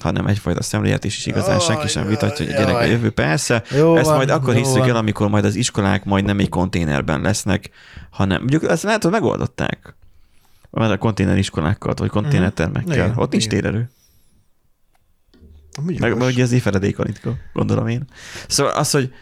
hanem 0.00 0.26
egyfajta 0.26 0.62
szemléletés 0.62 1.16
is 1.16 1.26
igazán 1.26 1.58
senki 1.58 1.88
sem 1.88 2.06
vitatja, 2.06 2.44
hogy 2.44 2.54
a 2.54 2.58
gyerek 2.58 2.74
a 2.74 2.84
jövő. 2.84 3.10
Persze, 3.10 3.62
Jó 3.76 3.96
ezt 3.96 4.06
van, 4.06 4.16
majd 4.16 4.30
akkor 4.30 4.54
hiszük 4.54 4.78
van. 4.78 4.88
el, 4.88 4.96
amikor 4.96 5.28
majd 5.28 5.44
az 5.44 5.54
iskolák 5.54 6.04
majd 6.04 6.24
nem 6.24 6.38
egy 6.38 6.48
konténerben 6.48 7.20
lesznek, 7.20 7.70
hanem 8.10 8.38
mondjuk 8.38 8.64
ezt 8.64 8.82
lehet, 8.82 9.02
hogy 9.02 9.12
megoldották. 9.12 9.96
Mert 10.70 10.92
a 10.92 10.98
konténeriskolákkal, 10.98 11.94
vagy 11.96 12.08
konténertermekkel. 12.08 12.92
Igen, 12.92 13.12
Ott 13.16 13.30
nincs 13.30 13.44
igen. 13.44 13.60
térerő. 13.60 13.90
Meg, 15.82 16.16
meg 16.16 16.26
ugye 16.26 16.42
ez 16.42 16.60
feledékanitka, 16.60 17.36
gondolom 17.52 17.86
én. 17.86 18.04
Szóval 18.48 18.72
az, 18.72 18.90
hogy 18.90 19.12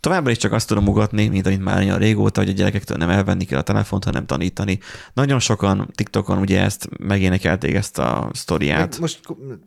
Továbbra 0.00 0.30
is 0.30 0.36
csak 0.36 0.52
azt 0.52 0.68
tudom 0.68 0.88
ugatni, 0.88 1.28
mint 1.28 1.46
amit 1.46 1.64
már 1.64 1.78
olyan 1.78 1.98
régóta, 1.98 2.40
hogy 2.40 2.48
a 2.48 2.52
gyerekektől 2.52 2.96
nem 2.96 3.10
elvenni 3.10 3.44
kell 3.44 3.58
a 3.58 3.62
telefont, 3.62 4.04
hanem 4.04 4.26
tanítani. 4.26 4.78
Nagyon 5.14 5.38
sokan 5.38 5.90
TikTokon 5.94 6.38
ugye 6.38 6.60
ezt 6.60 6.88
megénekelték 6.98 7.74
ezt 7.74 7.98
a 7.98 8.30
sztoriát. 8.32 8.90
Meg 8.90 9.00
most 9.00 9.20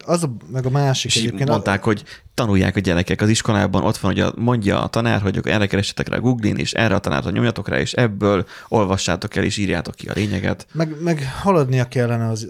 az 0.05 0.23
a, 0.23 0.31
meg 0.51 0.65
a 0.65 0.69
másik 0.69 1.11
És 1.11 1.17
egyébként. 1.17 1.49
mondták, 1.49 1.83
hogy 1.83 2.03
tanulják 2.33 2.75
a 2.75 2.79
gyerekek 2.79 3.21
az 3.21 3.29
iskolában, 3.29 3.83
ott 3.83 3.97
van, 3.97 4.11
hogy 4.11 4.21
a, 4.21 4.33
mondja 4.35 4.83
a 4.83 4.87
tanár, 4.87 5.21
hogy 5.21 5.39
erre 5.43 5.67
keressetek 5.67 6.07
rá 6.07 6.17
Google-in, 6.17 6.55
és 6.55 6.73
erre 6.73 6.95
a 6.95 6.99
tanárra 6.99 7.29
nyomjatok 7.29 7.67
rá, 7.67 7.79
és 7.79 7.93
ebből 7.93 8.45
olvassátok 8.67 9.35
el, 9.35 9.43
és 9.43 9.57
írjátok 9.57 9.95
ki 9.95 10.07
a 10.07 10.13
lényeget. 10.15 10.67
Meg, 10.71 10.95
meg 11.01 11.33
haladnia 11.41 11.85
kellene 11.85 12.27
az, 12.27 12.47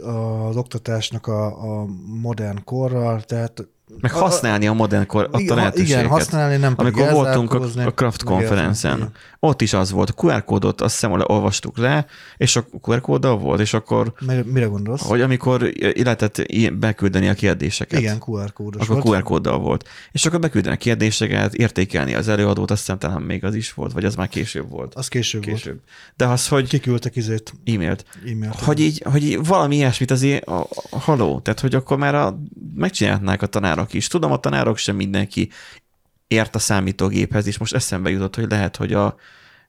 az 0.48 0.56
oktatásnak 0.56 1.28
a, 1.28 1.46
a 1.46 1.86
modern 2.22 2.64
korral, 2.64 3.22
tehát 3.22 3.68
Meg 4.01 4.12
használni 4.12 4.67
a 4.67 4.74
modern 4.74 5.05
kor 5.05 5.24
adta 5.24 5.39
igen, 5.39 5.55
lehetőségeket. 5.55 6.00
igen, 6.00 6.12
használni, 6.12 6.58
nem 6.58 6.74
Amikor 6.75 7.12
voltunk 7.12 7.53
a, 7.53 7.62
a 7.86 7.93
Craft 7.93 8.24
konferencen, 8.24 9.12
ott 9.39 9.62
is 9.62 9.74
az 9.74 9.91
volt, 9.91 10.10
a 10.10 10.13
QR 10.24 10.43
kódot 10.43 10.81
azt 10.81 10.93
hiszem, 10.93 11.12
olvastuk 11.12 11.77
le, 11.77 12.05
és 12.38 12.55
a 12.55 12.65
QR 12.81 13.01
kóddal 13.01 13.38
volt, 13.38 13.60
és 13.60 13.74
akkor, 13.74 14.13
Mire, 14.46 14.65
gondolsz? 14.65 15.08
hogy 15.08 15.22
amikor 15.22 15.72
lehetett 15.96 16.41
beküldeni 16.74 17.29
a 17.29 17.34
kérdéseket. 17.34 18.00
Igen, 18.00 18.22
QR 18.27 18.53
kódos 18.53 18.81
akkor 18.81 19.03
volt. 19.03 19.17
QR 19.17 19.24
kóddal 19.24 19.60
volt. 19.60 19.88
És 20.12 20.25
akkor 20.25 20.39
beküldeni 20.39 20.75
a 20.75 20.77
kérdéseket, 20.77 21.53
értékelni 21.53 22.15
az 22.15 22.27
előadót, 22.27 22.72
azt 22.72 22.79
hiszem 22.79 22.98
talán 22.98 23.22
még 23.22 23.43
az 23.43 23.55
is 23.55 23.74
volt, 23.74 23.93
vagy 23.93 24.05
az 24.05 24.15
már 24.15 24.27
később 24.27 24.69
volt. 24.69 24.96
Az 24.96 25.08
később, 25.08 25.41
később. 25.41 25.58
Később. 25.58 25.79
De 26.15 26.25
az, 26.25 26.48
hogy 26.48 26.60
volt. 26.60 26.72
Kiküldtek 26.72 27.15
izét, 27.15 27.53
e-mailt. 27.65 28.05
e-mailt. 28.27 28.60
Hogy 28.60 28.79
így, 28.79 29.03
hogy 29.12 29.24
így 29.24 29.46
valami 29.46 29.75
ilyesmit 29.75 30.12
azért, 30.12 30.46
a, 30.46 30.67
a, 30.89 31.00
haló, 31.00 31.39
tehát 31.39 31.60
hogy 31.60 31.75
akkor 31.75 31.98
már 31.98 32.15
a, 32.15 32.39
megcsinálhatnák 32.75 33.41
a 33.41 33.48
tanárok 33.80 33.94
is. 33.94 34.08
Tudom, 34.08 34.32
a 34.32 34.40
tanárok 34.40 34.78
sem 34.78 34.96
mindenki 34.96 35.50
ért 36.28 36.56
a 36.56 36.60
számítógéphez, 36.60 37.48
és 37.48 37.58
most 37.58 37.74
eszembe 37.74 38.10
jutott, 38.10 38.36
hogy 38.36 38.50
lehet, 38.50 38.76
hogy 38.76 38.94
a, 38.94 39.16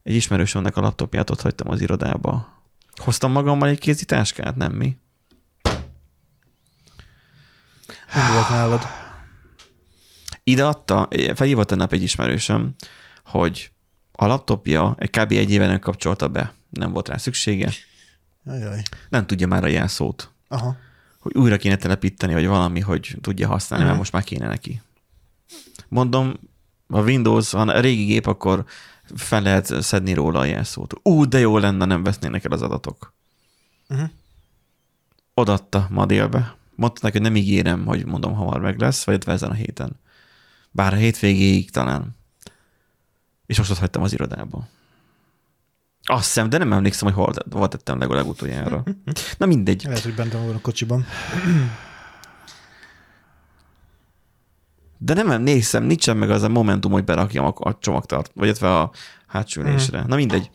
egy 0.02 0.14
ismerősömnek 0.14 0.76
a 0.76 0.80
laptopját 0.80 1.30
ott 1.30 1.40
hagytam 1.40 1.70
az 1.70 1.80
irodába. 1.80 2.62
Hoztam 2.96 3.32
magammal 3.32 3.68
egy 3.68 3.78
kézitáskát, 3.78 4.56
nem 4.56 4.72
mi? 4.72 4.96
Nem 8.14 8.32
volt 8.32 8.48
nálad. 8.48 8.82
Ide 10.42 10.66
adta, 10.66 11.08
felhívott 11.34 11.66
tegnap 11.66 11.92
egy 11.92 12.02
ismerősöm, 12.02 12.74
hogy 13.24 13.70
a 14.12 14.26
laptopja 14.26 14.94
egy 14.98 15.10
kb. 15.10 15.32
egy 15.32 15.50
éve 15.50 15.66
nem 15.66 15.78
kapcsolta 15.78 16.28
be. 16.28 16.52
Nem 16.70 16.92
volt 16.92 17.08
rá 17.08 17.16
szüksége. 17.16 17.70
Ajaj. 18.44 18.82
Nem 19.08 19.26
tudja 19.26 19.46
már 19.46 19.64
a 19.64 19.66
jelszót. 19.66 20.32
Aha. 20.48 20.76
Hogy 21.20 21.36
újra 21.36 21.56
kéne 21.56 21.76
telepíteni, 21.76 22.32
vagy 22.32 22.46
valami, 22.46 22.80
hogy 22.80 23.16
tudja 23.20 23.48
használni, 23.48 23.84
mert 23.84 23.96
most 23.96 24.12
már 24.12 24.24
kéne 24.24 24.46
neki. 24.46 24.82
Mondom, 25.88 26.34
a 26.86 27.02
Windows, 27.02 27.50
ha 27.50 27.60
a 27.60 27.80
régi 27.80 28.04
gép, 28.04 28.26
akkor 28.26 28.64
fel 29.14 29.42
lehet 29.42 29.82
szedni 29.82 30.12
róla 30.12 30.38
a 30.38 30.44
jelszót. 30.44 30.94
Ú, 31.02 31.24
de 31.24 31.38
jó 31.38 31.58
lenne, 31.58 31.84
nem 31.84 32.02
vesznének 32.02 32.44
el 32.44 32.52
az 32.52 32.62
adatok. 32.62 33.12
Uh-huh. 33.88 34.10
Odatta 35.34 35.86
ma 35.90 36.06
délbe. 36.06 36.56
Mondta 36.74 37.00
neki, 37.02 37.18
hogy 37.18 37.26
nem 37.26 37.36
ígérem, 37.36 37.84
hogy 37.84 38.06
mondom, 38.06 38.34
hamar 38.34 38.60
meg 38.60 38.78
lesz, 38.78 39.04
vagy 39.04 39.22
ezen 39.26 39.50
a 39.50 39.54
héten. 39.54 40.00
Bár 40.70 40.92
a 40.92 40.96
hétvégéig 40.96 41.70
talán. 41.70 42.16
És 43.46 43.58
most 43.58 43.70
ott 43.70 43.78
hagytam 43.78 44.02
az 44.02 44.12
irodába. 44.12 44.68
Azt 46.10 46.24
hiszem, 46.24 46.48
de 46.48 46.58
nem 46.58 46.72
emlékszem, 46.72 47.12
hogy 47.12 47.24
hol, 47.24 47.32
hol 47.50 47.68
tettem 47.68 47.98
legalább 47.98 48.26
utoljára. 48.26 48.82
Na 49.38 49.46
mindegy. 49.46 49.82
Lehet, 49.84 50.02
hogy 50.02 50.14
bent 50.14 50.32
van 50.32 50.54
a 50.54 50.60
kocsiban. 50.60 51.06
De 54.98 55.14
nem 55.14 55.30
emlékszem, 55.30 55.84
nincsen 55.84 56.16
meg 56.16 56.30
az 56.30 56.42
a 56.42 56.48
momentum, 56.48 56.92
hogy 56.92 57.04
berakjam 57.04 57.44
a, 57.44 57.52
a 57.54 57.78
csomagtart, 57.80 58.30
vagy 58.34 58.44
illetve 58.44 58.78
a 58.78 58.90
hátsülésre. 59.26 60.04
Na 60.06 60.16
mindegy. 60.16 60.50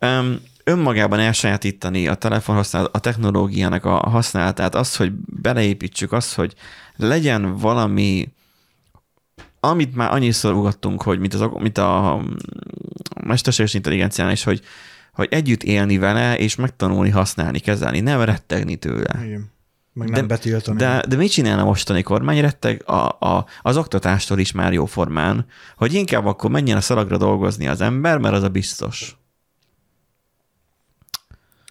Um, 0.00 0.36
önmagában 0.64 1.18
elsajátítani 1.18 2.08
a 2.08 2.14
telefon 2.14 2.54
használat, 2.54 2.96
a 2.96 2.98
technológiának 2.98 3.84
a 3.84 4.08
használatát, 4.08 4.74
az, 4.74 4.96
hogy 4.96 5.12
beleépítsük, 5.42 6.12
az, 6.12 6.34
hogy 6.34 6.54
legyen 6.96 7.56
valami, 7.56 8.28
amit 9.60 9.94
már 9.94 10.12
annyiszor 10.12 10.54
ugattunk, 10.54 11.02
hogy 11.02 11.18
mint, 11.18 11.34
az, 11.34 11.48
mint 11.58 11.78
a 11.78 12.22
mesterséges 13.28 13.74
intelligencián 13.74 14.30
is, 14.30 14.44
hogy, 14.44 14.60
hogy 15.12 15.28
együtt 15.30 15.62
élni 15.62 15.98
vele, 15.98 16.38
és 16.38 16.56
megtanulni 16.56 17.10
használni, 17.10 17.58
kezelni, 17.58 18.00
nem 18.00 18.20
rettegni 18.20 18.76
tőle. 18.76 19.24
Igen. 19.24 19.50
Meg 19.92 20.10
nem 20.10 20.26
betiltani. 20.26 20.78
De, 20.78 21.02
de 21.08 21.16
mit 21.16 21.30
csinálna 21.30 21.62
a 21.62 21.64
mostani 21.64 22.02
kormány? 22.02 22.40
Retteg 22.40 22.82
a, 22.86 23.08
a, 23.08 23.46
az 23.62 23.76
oktatástól 23.76 24.38
is 24.38 24.52
már 24.52 24.72
jó 24.72 24.86
formán, 24.86 25.46
hogy 25.76 25.94
inkább 25.94 26.26
akkor 26.26 26.50
menjen 26.50 26.76
a 26.76 26.80
szalagra 26.80 27.16
dolgozni 27.16 27.68
az 27.68 27.80
ember, 27.80 28.18
mert 28.18 28.34
az 28.34 28.42
a 28.42 28.48
biztos. 28.48 29.16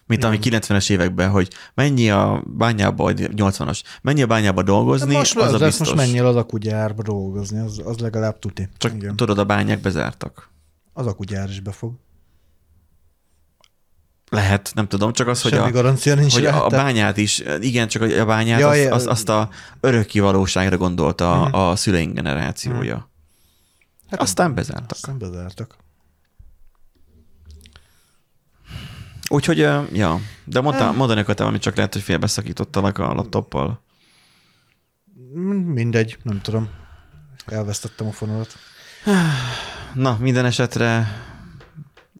Mint 0.06 0.24
ami 0.24 0.40
90-es 0.42 0.90
években, 0.90 1.30
hogy 1.30 1.50
mennyi 1.74 2.10
a 2.10 2.44
bányába, 2.46 3.04
vagy 3.04 3.30
80-as, 3.36 3.82
mennyi 4.02 4.22
a 4.22 4.28
bányába 4.28 4.64
dolgozni, 4.64 5.12
De 5.12 5.18
most, 5.18 5.38
az 5.38 5.52
a 5.52 5.56
az 5.56 5.62
biztos. 5.62 5.88
most 5.88 5.96
menjél 5.96 6.26
az 6.26 6.36
akugyárba 6.36 7.02
dolgozni, 7.02 7.60
az, 7.60 7.82
az 7.86 7.98
legalább 7.98 8.40
tuti. 8.40 8.70
Csak 8.78 8.94
Igen. 8.94 9.16
tudod, 9.16 9.38
a 9.38 9.46
bányák 9.46 9.82
bezártak. 9.82 10.50
Az 10.98 11.08
akugyár 11.08 11.50
is 11.50 11.60
befog. 11.60 11.94
Lehet, 14.30 14.72
nem 14.76 14.88
tudom, 14.88 15.14
csak 15.14 15.28
az, 15.28 15.42
hogy 15.42 15.54
a, 15.54 15.72
garancia 15.72 16.16
nincs 16.16 16.34
hogy 16.34 16.46
a 16.46 16.68
bányát 16.68 17.18
is, 17.18 17.44
igen, 17.60 17.88
csak 17.88 18.02
a 18.02 18.26
bányát, 18.26 18.60
Ja, 18.60 18.68
azt, 18.70 19.06
ja. 19.06 19.12
azt, 19.12 19.30
a 19.30 19.50
örökké 19.80 20.20
valóságra 20.20 20.78
gondolta 20.78 21.36
Mhm. 21.36 21.54
a, 21.56 21.70
a 21.70 21.76
szüleink 21.76 22.14
generációja. 22.14 23.10
Hát 24.10 24.22
Aztán 24.22 24.54
bezártak. 24.54 24.92
Aztán 24.92 25.18
bezártak. 25.18 25.76
Úgyhogy, 29.30 29.58
ja, 29.94 30.20
de 30.44 30.62
mondta, 30.62 30.92
mondani 30.92 31.20
akartam, 31.20 31.48
amit 31.48 31.62
csak 31.62 31.76
lehet, 31.76 31.94
hogy 31.94 32.02
félbeszakítottalak 32.02 32.98
a 32.98 33.14
laptoppal. 33.14 33.84
Mindegy, 35.66 36.18
nem 36.24 36.42
tudom. 36.42 36.70
Elvesztettem 37.46 38.08
a 38.08 38.12
fonalat. 38.12 38.56
Na, 39.98 40.18
minden 40.20 40.46
esetre 40.46 41.08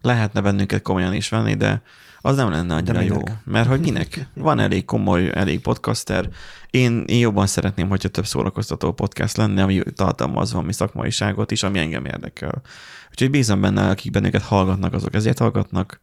lehetne 0.02 0.42
bennünket 0.42 0.82
komolyan 0.82 1.14
is 1.14 1.30
venni, 1.30 1.56
de 1.56 1.82
az 2.22 2.36
nem 2.36 2.50
lenne 2.50 2.76
annyira 2.76 3.02
jó. 3.02 3.22
Mert 3.44 3.68
hogy 3.68 3.80
minek? 3.80 4.28
Van 4.34 4.60
elég 4.60 4.86
komoly, 4.86 5.32
elég 5.34 5.60
podcaster. 5.60 6.30
Én, 6.70 7.04
én 7.06 7.20
jobban 7.20 7.48
szeretném, 7.48 7.90
hogyha 7.90 8.10
több 8.10 8.26
szórakoztató 8.26 8.94
podcast 8.94 9.38
lenne, 9.38 9.64
ami 9.64 9.82
tartalmaz 9.96 10.52
valami 10.52 10.74
szakmaiságot 10.74 11.52
is, 11.52 11.64
ami 11.64 11.80
engem 11.80 12.06
érdekel. 12.06 12.62
Úgyhogy 13.10 13.30
bízom 13.30 13.62
benne, 13.62 13.90
akik 13.90 14.12
bennünket 14.12 14.42
hallgatnak, 14.42 14.94
azok 14.94 15.14
ezért 15.14 15.38
hallgatnak. 15.38 16.00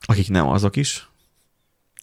Akik 0.00 0.28
nem, 0.28 0.48
azok 0.48 0.76
is. 0.76 1.08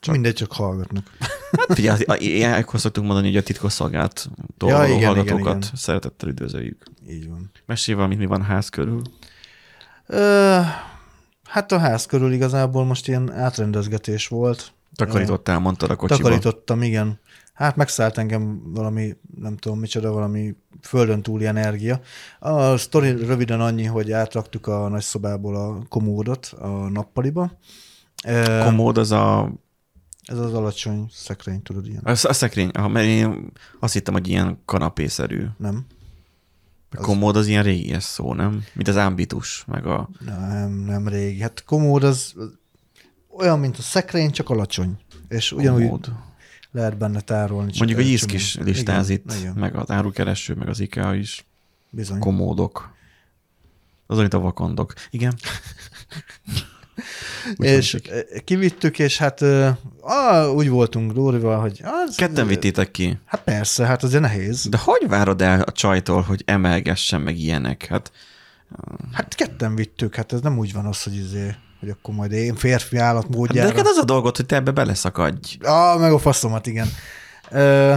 Csak. 0.05 0.13
Mindegy, 0.13 0.33
csak 0.33 0.51
hallgatnak. 0.51 1.03
Hát 1.57 1.73
figyelj, 1.73 2.03
ilyenkor 2.17 2.79
szoktunk 2.79 3.05
mondani, 3.05 3.27
hogy 3.27 3.37
a 3.37 3.43
titkosszolgált 3.43 4.29
Ja, 4.57 4.85
igen, 4.85 5.05
hallgatókat 5.05 5.39
igen, 5.39 5.57
igen. 5.57 5.69
szeretettel 5.73 6.29
üdvözöljük. 6.29 6.83
Így 7.09 7.29
van. 7.29 7.51
Mesélj 7.65 7.97
valamit, 7.97 8.17
mi 8.17 8.25
van 8.25 8.43
ház 8.43 8.69
körül. 8.69 9.01
Ö, 10.05 10.59
hát 11.43 11.71
a 11.71 11.77
ház 11.77 12.05
körül 12.05 12.31
igazából 12.31 12.85
most 12.85 13.07
ilyen 13.07 13.33
átrendezgetés 13.33 14.27
volt. 14.27 14.71
Takarítottál, 14.95 15.59
mondtad 15.59 15.89
a 15.89 15.95
kocsiba. 15.95 16.21
Takarítottam, 16.21 16.81
igen. 16.81 17.19
Hát 17.53 17.75
megszállt 17.75 18.17
engem 18.17 18.61
valami, 18.73 19.15
nem 19.39 19.57
tudom 19.57 19.79
micsoda, 19.79 20.11
valami 20.11 20.55
földön 20.81 21.21
túli 21.21 21.45
energia. 21.45 21.99
A 22.39 22.77
sztori 22.77 23.09
röviden 23.11 23.61
annyi, 23.61 23.85
hogy 23.85 24.11
átraktuk 24.11 24.67
a 24.67 24.87
nagyszobából 24.87 25.55
a 25.55 25.79
komódot 25.89 26.53
a 26.59 26.67
nappaliba. 26.67 27.51
Komód 28.63 28.97
az 28.97 29.11
a, 29.11 29.51
Ez 30.25 30.37
az 30.37 30.53
alacsony 30.53 31.07
szekrény, 31.11 31.61
tudod, 31.61 31.87
ilyen. 31.87 32.01
a, 32.03 32.09
a 32.09 32.33
szekrény, 32.33 32.69
ah, 32.69 32.91
mert 32.91 33.05
én 33.05 33.51
azt 33.79 33.93
hittem, 33.93 34.13
hogy 34.13 34.27
ilyen 34.27 34.59
kanapészerű. 34.65 35.45
Nem? 35.57 35.85
A 36.91 37.01
komód 37.01 37.35
az 37.35 37.47
ilyen 37.47 37.63
régies 37.63 38.03
szó, 38.03 38.33
nem? 38.33 38.63
Mint 38.73 38.87
az 38.87 38.97
ámbitus, 38.97 39.63
meg 39.67 39.85
a... 39.85 40.09
Nem, 40.19 40.71
nem 40.71 41.07
régi. 41.07 41.41
Hát 41.41 41.63
komód 41.63 42.03
az 42.03 42.35
olyan, 43.37 43.59
mint 43.59 43.77
a 43.77 43.81
szekrény, 43.81 44.31
csak 44.31 44.49
alacsony. 44.49 44.97
És 45.27 45.51
ugyanúgy 45.51 45.81
Komód. 45.83 46.13
lehet 46.71 46.97
benne 46.97 47.21
tárolni. 47.21 47.71
Mondjuk 47.77 47.99
a 47.99 48.01
Jiszk 48.01 48.31
is 48.33 48.55
listáz 48.55 49.09
Igen, 49.09 49.23
itt, 49.25 49.39
Igen, 49.39 49.53
meg 49.53 49.75
az 49.75 49.91
árukereső, 49.91 50.53
meg 50.53 50.67
az 50.67 50.79
IKEA 50.79 51.15
is. 51.15 51.45
bizony. 51.89 52.19
Komódok. 52.19 52.93
Az, 54.07 54.17
mint 54.17 54.33
a 54.33 54.39
vakondok. 54.39 54.93
Igen. 55.09 55.33
Úgy 57.55 57.65
és 57.65 57.93
eh, 57.93 58.21
kivittük, 58.43 58.99
és 58.99 59.17
hát 59.17 59.41
ö, 59.41 59.69
á, 60.03 60.45
úgy 60.47 60.69
voltunk 60.69 61.11
Dórival, 61.11 61.59
hogy 61.59 61.81
az, 61.83 62.15
Ketten 62.15 62.47
vittétek 62.47 62.91
ki. 62.91 63.17
Hát 63.25 63.43
persze, 63.43 63.85
hát 63.85 64.03
azért 64.03 64.21
nehéz. 64.21 64.67
De 64.69 64.77
hogy 64.83 65.07
várod 65.07 65.41
el 65.41 65.61
a 65.61 65.71
csajtól, 65.71 66.21
hogy 66.21 66.41
emelgessen 66.45 67.21
meg 67.21 67.37
ilyenek? 67.37 67.85
Hát 67.85 68.11
Hát 69.11 69.35
ketten 69.35 69.75
vittük, 69.75 70.15
hát 70.15 70.33
ez 70.33 70.41
nem 70.41 70.57
úgy 70.57 70.73
van 70.73 70.85
az, 70.85 71.03
hogy 71.03 71.15
izé, 71.15 71.55
hogy 71.79 71.89
akkor 71.89 72.13
majd 72.13 72.31
én 72.31 72.55
férfi 72.55 72.97
állat 72.97 73.29
de 73.29 73.37
módjára. 73.37 73.67
neked 73.69 73.85
az 73.85 73.97
a 73.97 74.03
dolgot, 74.03 74.35
hogy 74.35 74.45
te 74.45 74.55
ebbe 74.55 74.71
beleszakadj. 74.71 75.57
Ah, 75.61 75.99
meg 75.99 76.11
a 76.11 76.19
faszomat, 76.19 76.67
igen. 76.67 76.87
Ö, 77.51 77.95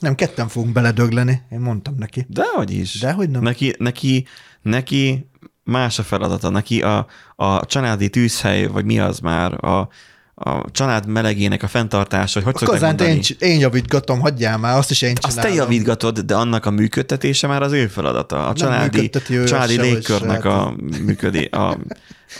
nem, 0.00 0.14
ketten 0.14 0.48
fogunk 0.48 0.72
beledögleni, 0.72 1.42
én 1.50 1.60
mondtam 1.60 1.94
neki. 1.98 2.26
Dehogy 2.28 2.70
is. 2.70 2.98
Dehogy 2.98 3.30
nem. 3.30 3.42
Neki, 3.42 3.74
neki, 3.78 4.26
neki 4.62 5.28
más 5.66 5.98
a 5.98 6.02
feladata. 6.02 6.48
Neki 6.48 6.82
a, 6.82 7.06
a 7.36 7.66
családi 7.66 8.08
tűzhely, 8.08 8.66
vagy 8.66 8.84
mi 8.84 8.98
az 8.98 9.18
már, 9.18 9.64
a, 9.64 9.88
a 10.34 10.70
család 10.70 11.06
melegének 11.06 11.62
a 11.62 11.68
fenntartása, 11.68 12.40
hogy 12.40 12.52
hogy 12.58 12.68
A 12.68 12.70
kazánt 12.72 13.00
én, 13.00 13.20
én 13.38 13.58
javítgatom, 13.58 14.20
hagyjál 14.20 14.58
már, 14.58 14.76
azt 14.76 14.90
is 14.90 15.02
én 15.02 15.16
Azt 15.20 15.34
csinálom. 15.36 15.56
te 15.56 15.62
javítgatod, 15.62 16.18
de 16.18 16.34
annak 16.34 16.66
a 16.66 16.70
működtetése 16.70 17.46
már 17.46 17.62
az 17.62 17.72
ő 17.72 17.86
feladata. 17.86 18.46
A 18.48 18.52
családi, 18.52 19.10
családi 19.46 19.80
légkörnek 19.80 20.44
a 20.44 20.74
működé, 21.04 21.44
a, 21.44 21.76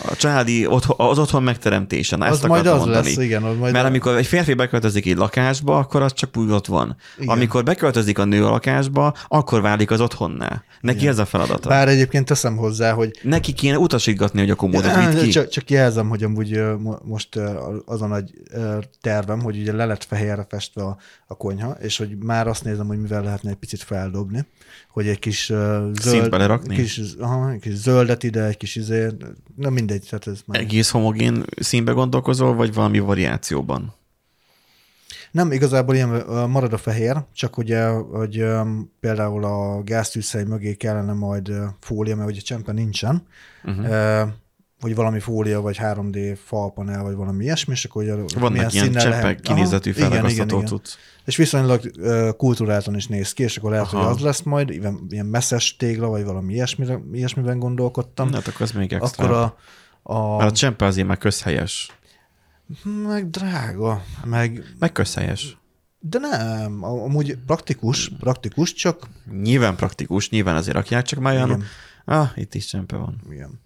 a 0.05 0.15
családi 0.15 0.65
otthon, 0.67 1.09
az 1.09 1.19
otthon 1.19 1.43
megteremtése. 1.43 2.15
Na, 2.15 2.25
Az 2.25 2.31
ezt 2.33 2.47
majd 2.47 2.65
az 2.65 2.79
mondani. 2.79 3.05
lesz, 3.05 3.17
igen. 3.17 3.43
Az 3.43 3.57
majd 3.57 3.73
Mert 3.73 3.85
amikor 3.85 4.15
egy 4.15 4.25
férfi 4.25 4.53
beköltözik 4.53 5.05
egy 5.05 5.17
lakásba, 5.17 5.77
akkor 5.77 6.01
az 6.01 6.13
csak 6.13 6.37
úgy 6.37 6.51
ott 6.51 6.65
van. 6.65 6.95
Igen. 7.17 7.29
Amikor 7.35 7.63
beköltözik 7.63 8.17
a 8.19 8.25
nő 8.25 8.45
a 8.45 8.49
lakásba, 8.49 9.13
akkor 9.27 9.61
válik 9.61 9.91
az 9.91 10.01
otthonná. 10.01 10.63
Neki 10.81 10.97
Igen. 10.97 11.11
ez 11.11 11.17
a 11.19 11.25
feladata. 11.25 11.69
Bár 11.69 11.87
egyébként 11.87 12.25
teszem 12.25 12.55
hozzá, 12.55 12.91
hogy 12.93 13.19
Neki 13.21 13.53
kéne 13.53 13.77
utasítgatni, 13.77 14.39
hogy 14.39 14.49
a 14.49 14.55
komódot 14.55 14.95
vidd 14.95 15.23
ki. 15.23 15.29
Csak, 15.29 15.47
csak 15.49 15.69
jelzem, 15.69 16.09
hogy 16.09 16.23
amúgy 16.23 16.61
most 17.03 17.35
az 17.85 18.01
a 18.01 18.07
nagy 18.07 18.33
tervem, 19.01 19.41
hogy 19.41 19.57
ugye 19.59 19.73
le 19.73 19.85
lett 19.85 20.03
fehérre 20.03 20.45
festve 20.49 20.83
a, 20.83 20.97
a 21.27 21.35
konyha, 21.37 21.71
és 21.81 21.97
hogy 21.97 22.17
már 22.17 22.47
azt 22.47 22.63
nézem, 22.63 22.87
hogy 22.87 23.01
mivel 23.01 23.23
lehetne 23.23 23.49
egy 23.49 23.55
picit 23.55 23.83
feldobni, 23.83 24.45
hogy 24.89 25.07
egy 25.07 25.19
kis 25.19 25.39
Szint 25.43 26.01
zöld, 26.01 26.29
belerakni? 26.29 26.75
Kis, 26.75 27.01
aha, 27.19 27.51
egy 27.51 27.59
kis 27.59 27.73
zöldet 27.73 28.23
ide, 28.23 28.43
egy 28.43 28.57
kis 28.57 28.75
izé, 28.75 29.07
na 29.55 29.69
mindegy, 29.77 30.05
tehát 30.09 30.27
ez 30.27 30.39
már. 30.45 30.59
Egész 30.61 30.89
homogén 30.89 31.43
színbe 31.59 31.91
gondolkozol, 31.91 32.55
vagy 32.55 32.73
valami 32.73 32.99
variációban? 32.99 33.93
Nem, 35.31 35.51
igazából 35.51 35.95
ilyen 35.95 36.09
marad 36.49 36.73
a 36.73 36.77
fehér, 36.77 37.17
csak 37.33 37.57
ugye, 37.57 37.87
hogy 37.87 38.45
például 38.99 39.43
a 39.43 39.83
gáztűzhely 39.83 40.43
mögé 40.43 40.73
kellene 40.73 41.13
majd 41.13 41.51
fólia, 41.79 42.15
mert 42.15 42.29
ugye 42.29 42.41
csempe 42.41 42.71
nincsen, 42.71 43.27
Uh-huh. 43.63 44.29
Hogy 44.81 44.95
valami 44.95 45.19
fólia, 45.19 45.61
vagy 45.61 45.77
3D 45.81 46.37
falpanel, 46.45 47.03
vagy 47.03 47.15
valami 47.15 47.43
ilyesmi, 47.43 47.73
és 47.73 47.85
akkor 47.85 48.03
ugye 48.03 48.15
Vannak 48.39 48.73
ilyen 48.73 48.91
cseppek 48.91 49.39
kinézetű 49.39 49.93
cucc. 50.65 50.93
És 51.25 51.35
viszonylag 51.35 51.81
kulturáltan 52.37 52.95
is 52.95 53.07
néz 53.07 53.33
ki, 53.33 53.43
és 53.43 53.57
akkor 53.57 53.71
lehet, 53.71 53.85
Aha. 53.85 54.03
hogy 54.03 54.15
az 54.15 54.21
lesz 54.21 54.41
majd, 54.41 54.69
ilyen, 54.69 55.05
ilyen 55.09 55.25
messzes 55.25 55.75
tégla, 55.75 56.07
vagy 56.07 56.23
valami 56.23 56.53
ilyesmire, 56.53 56.99
ilyesmiben 57.11 57.59
gondolkodtam. 57.59 58.33
Hát 58.33 58.47
akkor 58.47 58.61
az 58.61 58.71
még 58.71 58.93
extra. 58.93 59.23
akkor 59.23 59.35
a, 59.35 59.57
a, 60.13 60.37
Mert 60.37 60.51
a 60.51 60.53
csempe 60.55 60.85
azért 60.85 61.07
már 61.07 61.17
közhelyes. 61.17 61.91
meg 63.07 63.29
drága, 63.29 64.03
meg, 64.25 64.63
Meg 64.79 64.91
közhelyes. 64.91 65.57
de 65.99 66.19
nem, 66.19 66.83
amúgy 66.83 67.37
praktikus, 67.45 68.11
praktikus, 68.19 68.73
csak 68.73 69.07
Nyilván 69.41 69.75
praktikus, 69.75 70.29
nyilván 70.29 70.55
azért 70.55 70.75
rakják, 70.75 71.05
csak 71.05 71.19
már 71.19 71.33
olyan, 71.33 71.63
ah, 72.05 72.29
itt 72.35 72.55
is 72.55 72.65
csempe 72.65 72.95
van. 72.95 73.21
Igen. 73.31 73.59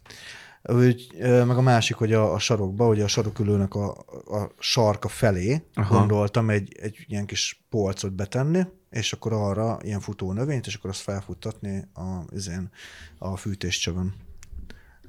Úgy, 0.63 1.07
meg 1.19 1.49
a 1.57 1.61
másik, 1.61 1.95
hogy 1.95 2.13
a, 2.13 2.33
a 2.33 2.39
sarokba, 2.39 2.87
ugye 2.87 3.03
a 3.03 3.07
sarokülőnek 3.07 3.73
a, 3.73 3.89
a 4.25 4.51
sarka 4.59 5.07
felé 5.07 5.63
Aha. 5.73 5.97
Gondoltam 5.97 6.49
egy, 6.49 6.77
egy 6.81 7.05
ilyen 7.07 7.25
kis 7.25 7.63
polcot 7.69 8.13
betenni, 8.13 8.61
és 8.89 9.13
akkor 9.13 9.33
arra 9.33 9.79
ilyen 9.81 9.99
futó 9.99 10.31
növényt, 10.31 10.67
és 10.67 10.75
akkor 10.75 10.89
azt 10.89 11.01
felfuttatni 11.01 11.87
a, 11.93 12.33
izén, 12.33 12.69
a 13.17 13.35
fűtéscsövön. 13.37 14.13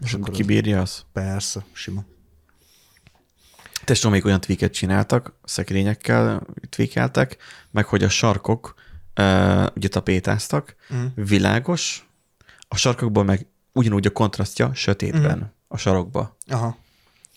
És 0.02 0.14
akkor 0.14 0.28
az- 0.30 0.36
kibírja 0.36 0.80
az? 0.80 1.04
Persze, 1.12 1.64
sima. 1.72 2.04
Tesóm 3.84 4.12
még 4.12 4.24
olyan 4.24 4.40
tweaket 4.40 4.72
csináltak, 4.72 5.34
szekrényekkel 5.44 6.46
tweakeltek, 6.68 7.36
meg 7.70 7.84
hogy 7.84 8.02
a 8.02 8.08
sarkok 8.08 8.74
uh, 9.20 9.66
ugye 9.76 9.88
tapétáztak, 9.88 10.76
Mm. 10.94 11.06
világos, 11.14 12.08
a 12.68 12.76
sarkokból 12.76 13.24
meg 13.24 13.46
ugyanúgy 13.72 14.06
a 14.06 14.10
kontrasztja 14.10 14.70
sötétben 14.74 15.38
mm. 15.38 15.42
a 15.68 15.76
sarokba. 15.76 16.36
Aha. 16.48 16.76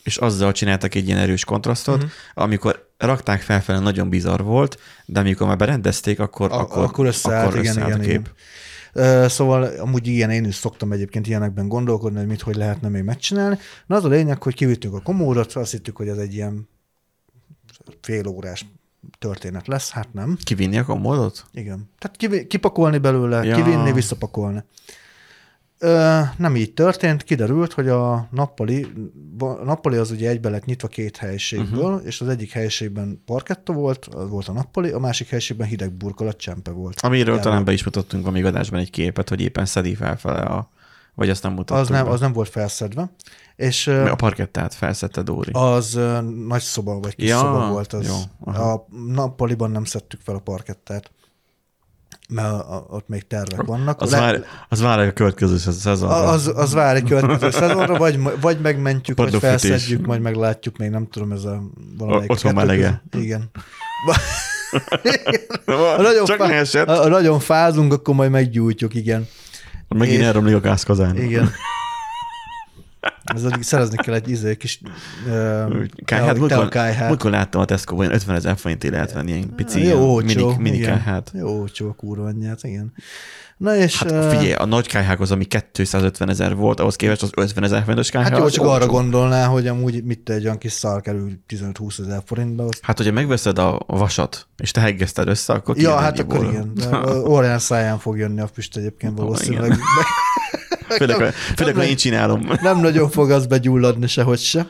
És 0.03 0.17
azzal 0.17 0.51
csináltak 0.51 0.95
egy 0.95 1.07
ilyen 1.07 1.19
erős 1.19 1.45
kontrasztot, 1.45 2.03
mm. 2.03 2.07
amikor 2.33 2.89
rakták 2.97 3.41
felfelé, 3.41 3.79
nagyon 3.79 4.09
bizarr 4.09 4.41
volt, 4.41 4.79
de 5.05 5.19
amikor 5.19 5.47
már 5.47 5.57
berendezték, 5.57 6.19
akkor, 6.19 6.51
A- 6.51 6.59
akkor, 6.59 6.83
akkor 6.83 7.05
összeállt, 7.05 7.47
akkor 7.47 7.59
igen, 7.59 7.77
igen, 7.77 7.91
a 7.91 7.99
kép. 7.99 8.09
igen. 8.09 9.29
Szóval 9.29 9.63
amúgy 9.63 10.07
ilyen 10.07 10.29
én 10.29 10.45
is 10.45 10.55
szoktam 10.55 10.91
egyébként 10.91 11.27
ilyenekben 11.27 11.67
gondolkodni, 11.67 12.17
hogy 12.17 12.27
mit 12.27 12.41
hogy 12.41 12.55
lehetne 12.55 12.89
még 12.89 13.03
megcsinálni. 13.03 13.57
Na 13.85 13.95
az 13.95 14.05
a 14.05 14.07
lényeg, 14.07 14.43
hogy 14.43 14.55
kivittük 14.55 14.93
a 14.93 15.01
komódot, 15.01 15.53
azt 15.53 15.71
hittük, 15.71 15.97
hogy 15.97 16.07
ez 16.07 16.17
egy 16.17 16.33
ilyen 16.33 16.69
fél 18.01 18.27
órás 18.27 18.65
történet 19.19 19.67
lesz, 19.67 19.89
hát 19.89 20.13
nem. 20.13 20.37
Kivinni 20.43 20.77
a 20.77 20.85
komódot? 20.85 21.45
Igen. 21.53 21.89
Tehát 21.99 22.17
kivi- 22.17 22.47
kipakolni 22.47 22.97
belőle, 22.97 23.43
ja. 23.43 23.55
kivinni, 23.55 23.91
visszapakolni. 23.91 24.63
Ö, 25.79 26.19
nem 26.37 26.55
így 26.55 26.73
történt, 26.73 27.23
kiderült, 27.23 27.73
hogy 27.73 27.89
a 27.89 28.27
nappali, 28.31 28.87
a 29.39 29.45
nappali 29.45 29.97
az 29.97 30.11
ugye 30.11 30.29
egybe 30.29 30.49
lett 30.49 30.65
nyitva 30.65 30.87
két 30.87 31.17
helyiségből, 31.17 31.81
Mhm. 31.83 31.91
uh-huh. 31.93 32.05
és 32.07 32.21
az 32.21 32.27
egyik 32.27 32.51
helyiségben 32.51 33.21
parketta 33.25 33.73
volt, 33.73 34.05
az 34.05 34.29
volt 34.29 34.47
a 34.47 34.51
nappali, 34.51 34.89
a 34.91 34.99
másik 34.99 35.27
helyiségben 35.29 35.67
hideg 35.67 35.91
burkolat 35.91 36.37
csempe 36.37 36.71
volt. 36.71 36.99
Amiről 37.01 37.25
Jelen. 37.27 37.41
talán 37.41 37.63
be 37.65 37.71
is 37.71 37.83
mutattunk 37.83 38.27
a 38.27 38.31
még 38.31 38.45
adásban 38.45 38.79
egy 38.79 38.89
képet, 38.89 39.29
hogy 39.29 39.41
éppen 39.41 39.65
szedi 39.65 39.95
felfele 39.95 40.39
a... 40.41 40.69
Vagy 41.17 41.29
azt 41.29 41.43
nem 41.43 41.53
mutattuk 41.53 41.83
Az 41.83 41.89
nem, 41.89 42.05
be. 42.05 42.11
az 42.11 42.19
nem 42.19 42.33
volt 42.33 42.49
felszedve, 42.49 43.09
és 43.55 43.87
A 43.87 44.15
parkettát 44.15 44.73
felszette 44.73 45.21
Dóri. 45.21 45.51
az 45.53 45.99
nagy 46.47 46.61
szoba, 46.61 46.99
vagy 46.99 47.15
kis 47.15 47.29
Ja, 47.29 47.37
szoba 47.37 47.69
volt 47.69 47.93
az. 47.93 48.07
jó, 48.07 48.15
aha. 48.39 48.71
a 48.73 48.85
nappaliban 49.13 49.71
nem 49.71 49.83
szedtük 49.83 50.19
fel 50.23 50.35
a 50.35 50.39
parkettát, 50.39 51.11
mert 52.29 52.63
ott 52.89 53.07
még 53.07 53.27
tervek 53.27 53.61
vannak. 53.61 54.01
Az, 54.01 54.11
Le- 54.11 54.19
vár, 54.19 54.43
az 54.69 54.81
vár 54.81 54.99
a 54.99 55.13
következő 55.13 55.57
szezonra. 55.57 56.15
Az, 56.15 56.51
az 56.55 56.73
vár 56.73 56.95
egy 56.95 57.03
következő 57.03 57.51
szezonra, 57.51 57.97
vagy, 57.97 58.19
vagy 58.41 58.59
megmentjük, 58.61 59.17
vagy 59.17 59.35
felszedjük, 59.35 60.05
majd 60.05 60.21
meglátjuk, 60.21 60.77
még 60.77 60.89
nem 60.89 61.07
tudom, 61.07 61.31
ez 61.31 61.43
a 61.43 61.63
valamelyik. 61.97 62.31
Otthon 62.31 62.53
melege. 62.53 63.03
Igen. 63.11 63.49
Ha 65.65 66.01
nagyon, 66.01 66.25
Csak 66.25 66.37
fá... 66.37 66.85
ha 66.85 67.07
nagyon 67.07 67.39
fázunk, 67.39 67.93
akkor 67.93 68.15
majd 68.15 68.31
meggyújtjuk, 68.31 68.93
igen. 68.93 69.27
Megint 69.87 70.21
elromlik 70.21 70.55
a 70.55 70.59
gázkazán. 70.59 71.17
Igen. 71.17 71.51
Ez 73.23 73.43
addig 73.43 73.61
szerezni 73.61 73.95
kell 73.97 74.13
egy 74.13 74.29
izé, 74.29 74.55
kis 74.55 74.79
uh, 75.27 75.85
Kájhát, 76.05 76.37
múltkor, 76.37 76.69
kájhát. 76.69 77.07
múltkor 77.07 77.31
láttam 77.31 77.61
a 77.61 77.65
Tesco-ban, 77.65 78.13
50 78.13 78.35
ezer 78.35 78.57
forintért 78.57 78.93
lehet 78.93 79.13
venni 79.13 79.31
ilyen 79.31 79.55
pici, 79.55 79.83
Jó, 79.83 80.13
olcsó, 80.13 80.47
mini, 80.47 80.61
mini 80.61 80.79
kájhát. 80.79 81.31
Jó, 81.33 81.59
olcsó 81.59 81.87
a 81.87 81.93
kurva 81.93 82.25
anyját, 82.25 82.63
igen. 82.63 82.93
Na 83.57 83.75
és... 83.75 84.03
Hát 84.03 84.25
figyelj, 84.25 84.53
a 84.53 84.65
nagy 84.65 84.87
kájhákhoz, 84.87 85.31
ami 85.31 85.45
250 85.71 86.29
ezer 86.29 86.55
volt, 86.55 86.79
ahhoz 86.79 86.95
képest 86.95 87.21
az 87.21 87.29
50 87.35 87.63
ezer 87.63 87.81
forintos 87.81 88.09
kájhá. 88.09 88.29
Hát 88.29 88.39
jó, 88.39 88.49
csak 88.49 88.63
olcsó. 88.63 88.75
arra 88.75 88.85
gondolná, 88.85 89.45
hogy 89.45 89.67
amúgy 89.67 90.03
mit 90.03 90.29
egy 90.29 90.43
olyan 90.43 90.57
kis 90.57 90.71
szar 90.71 91.01
kerül 91.01 91.31
15-20 91.49 91.99
ezer 91.99 92.21
forintba, 92.25 92.63
azt 92.63 92.79
Hát, 92.81 92.97
hogyha 92.97 93.13
megveszed 93.13 93.59
a 93.59 93.79
vasat, 93.87 94.47
és 94.57 94.71
te 94.71 94.81
heggezted 94.81 95.27
össze, 95.27 95.53
akkor 95.53 95.77
Ja, 95.77 95.95
hát 95.95 96.19
akkor 96.19 96.43
igen. 96.43 96.71
Orján 97.35 97.59
száján 97.59 97.99
fog 97.99 98.17
jönni 98.17 98.41
a 98.41 98.47
füst 98.47 98.77
egyébként 98.77 99.17
valószínűleg. 99.17 99.77
Főleg, 100.89 101.33
főleg, 101.33 101.75
ha 101.75 101.83
én 101.83 101.95
csinálom. 101.95 102.49
Nem 102.61 102.79
nagyon 102.79 103.09
fog 103.09 103.31
az 103.31 103.45
begyulladni 103.45 104.07
sehogy 104.07 104.39
se. 104.39 104.69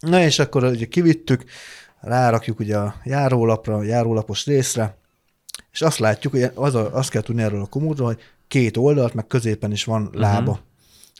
Na 0.00 0.20
és 0.20 0.38
akkor 0.38 0.64
ugye 0.64 0.86
kivittük, 0.86 1.44
rárakjuk 2.00 2.58
ugye 2.58 2.76
a 2.76 2.94
járólapra, 3.04 3.76
a 3.76 3.82
járólapos 3.82 4.46
részre, 4.46 4.96
és 5.72 5.82
azt 5.82 5.98
látjuk, 5.98 6.32
hogy 6.32 6.50
az 6.54 6.74
a, 6.74 6.94
azt 6.94 7.10
kell 7.10 7.22
tudni 7.22 7.42
erről 7.42 7.62
a 7.62 7.66
komódról, 7.66 8.06
hogy 8.06 8.20
két 8.48 8.76
oldalt, 8.76 9.14
meg 9.14 9.26
középen 9.26 9.72
is 9.72 9.84
van 9.84 10.10
lába. 10.12 10.50
Uh-huh. 10.50 10.64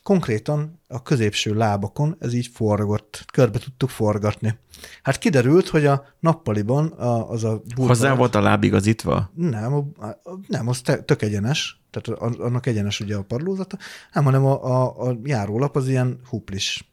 Konkrétan 0.06 0.80
a 0.88 1.02
középső 1.02 1.54
lábakon 1.54 2.16
ez 2.18 2.34
így 2.34 2.46
forgott, 2.54 3.24
körbe 3.32 3.58
tudtuk 3.58 3.88
forgatni. 3.88 4.58
Hát 5.02 5.18
kiderült, 5.18 5.68
hogy 5.68 5.86
a 5.86 6.04
nappaliban 6.20 6.86
a, 6.86 7.30
az 7.30 7.44
a 7.44 7.48
burkolat- 7.56 7.88
Hozzá 7.90 8.14
volt 8.14 8.34
a 8.34 8.40
láb 8.40 8.64
igazítva? 8.64 9.30
nem, 9.34 9.74
a, 9.74 10.06
nem, 10.48 10.68
az 10.68 10.80
te- 10.80 11.02
tök 11.02 11.22
egyenes, 11.22 11.80
tehát 11.90 12.20
annak 12.38 12.66
egyenes 12.66 13.00
ugye 13.00 13.16
a 13.16 13.22
padlózata, 13.22 13.76
nem, 14.12 14.24
hanem 14.24 14.44
a, 14.44 14.64
a, 14.64 15.08
a 15.08 15.18
járólap 15.24 15.76
az 15.76 15.88
ilyen 15.88 16.20
huplis. 16.28 16.90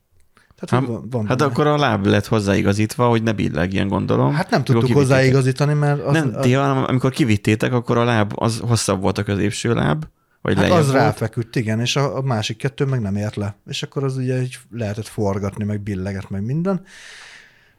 Tehát 0.59 0.85
Hát, 0.85 0.93
van, 0.95 1.09
van 1.09 1.27
hát 1.27 1.37
benne. 1.37 1.51
akkor 1.51 1.67
a 1.67 1.77
láb 1.77 2.05
lett 2.05 2.25
hozzáigazítva, 2.25 3.07
hogy 3.07 3.23
ne 3.23 3.31
billegjen, 3.33 3.87
gondolom. 3.87 4.33
hát 4.33 4.49
nem 4.49 4.63
tudtuk 4.63 4.83
kivittétek. 4.83 5.09
hozzáigazítani, 5.15 5.73
mert 5.73 6.01
az, 6.01 6.13
nem, 6.13 6.31
a, 6.35 6.39
ti, 6.39 6.53
hanem 6.53 6.83
amikor 6.87 7.11
kivittétek, 7.11 7.73
akkor 7.73 7.97
a 7.97 8.03
láb 8.03 8.31
az 8.35 8.59
hosszabb 8.59 9.01
volt 9.01 9.17
a 9.17 9.23
középső 9.23 9.73
láb, 9.73 10.05
vagy 10.43 10.55
hát 10.57 10.69
az 10.71 10.85
volt. 10.85 10.97
ráfeküdt, 10.97 11.55
igen, 11.55 11.79
és 11.79 11.95
a, 11.95 12.17
a 12.17 12.21
másik 12.21 12.57
kettő 12.57 12.85
meg 12.85 13.01
nem 13.01 13.15
ért 13.15 13.35
le. 13.35 13.55
És 13.67 13.83
akkor 13.83 14.03
az 14.03 14.17
ugye 14.17 14.41
így 14.41 14.57
lehetett 14.71 15.07
forgatni, 15.07 15.63
meg 15.63 15.81
billeget, 15.81 16.29
meg 16.29 16.43
minden. 16.45 16.85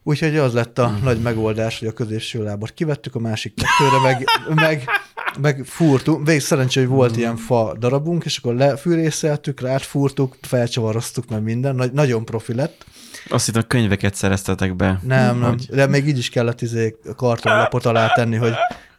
Úgyhogy 0.03 0.37
az 0.37 0.53
lett 0.53 0.79
a 0.79 0.89
nagy 1.03 1.21
megoldás, 1.21 1.79
hogy 1.79 1.89
a 1.89 1.93
középső 1.93 2.43
lábat 2.43 2.71
kivettük, 2.75 3.15
a 3.15 3.19
másik 3.19 3.55
kettőre 3.55 4.01
meg, 4.03 4.25
meg, 4.67 4.85
meg 5.41 5.63
fúrtuk. 5.65 6.27
Végig 6.27 6.41
szerencsé, 6.41 6.81
hogy 6.81 6.89
volt 6.89 7.17
ilyen 7.17 7.37
fa 7.37 7.77
darabunk, 7.79 8.25
és 8.25 8.37
akkor 8.39 8.55
lefűrészeltük, 8.55 9.61
rátfúrtuk, 9.61 10.37
felcsavaroztuk, 10.41 11.29
meg 11.29 11.43
minden. 11.43 11.75
Nagy, 11.75 11.93
nagyon 11.93 12.25
profi 12.25 12.55
lett. 12.55 12.85
Azt 13.29 13.47
hittem, 13.47 13.63
könyveket 13.67 14.15
szereztetek 14.15 14.77
be. 14.77 15.01
Nem, 15.03 15.39
nem, 15.39 15.49
Hogy- 15.49 15.67
de 15.71 15.87
még 15.87 16.07
így 16.09 16.19
is 16.19 16.29
kellett 16.31 16.61
izé 16.61 16.97
kartonlapot 17.17 17.85
alá 17.87 18.13
tenni, 18.13 18.37
hogy 18.37 18.53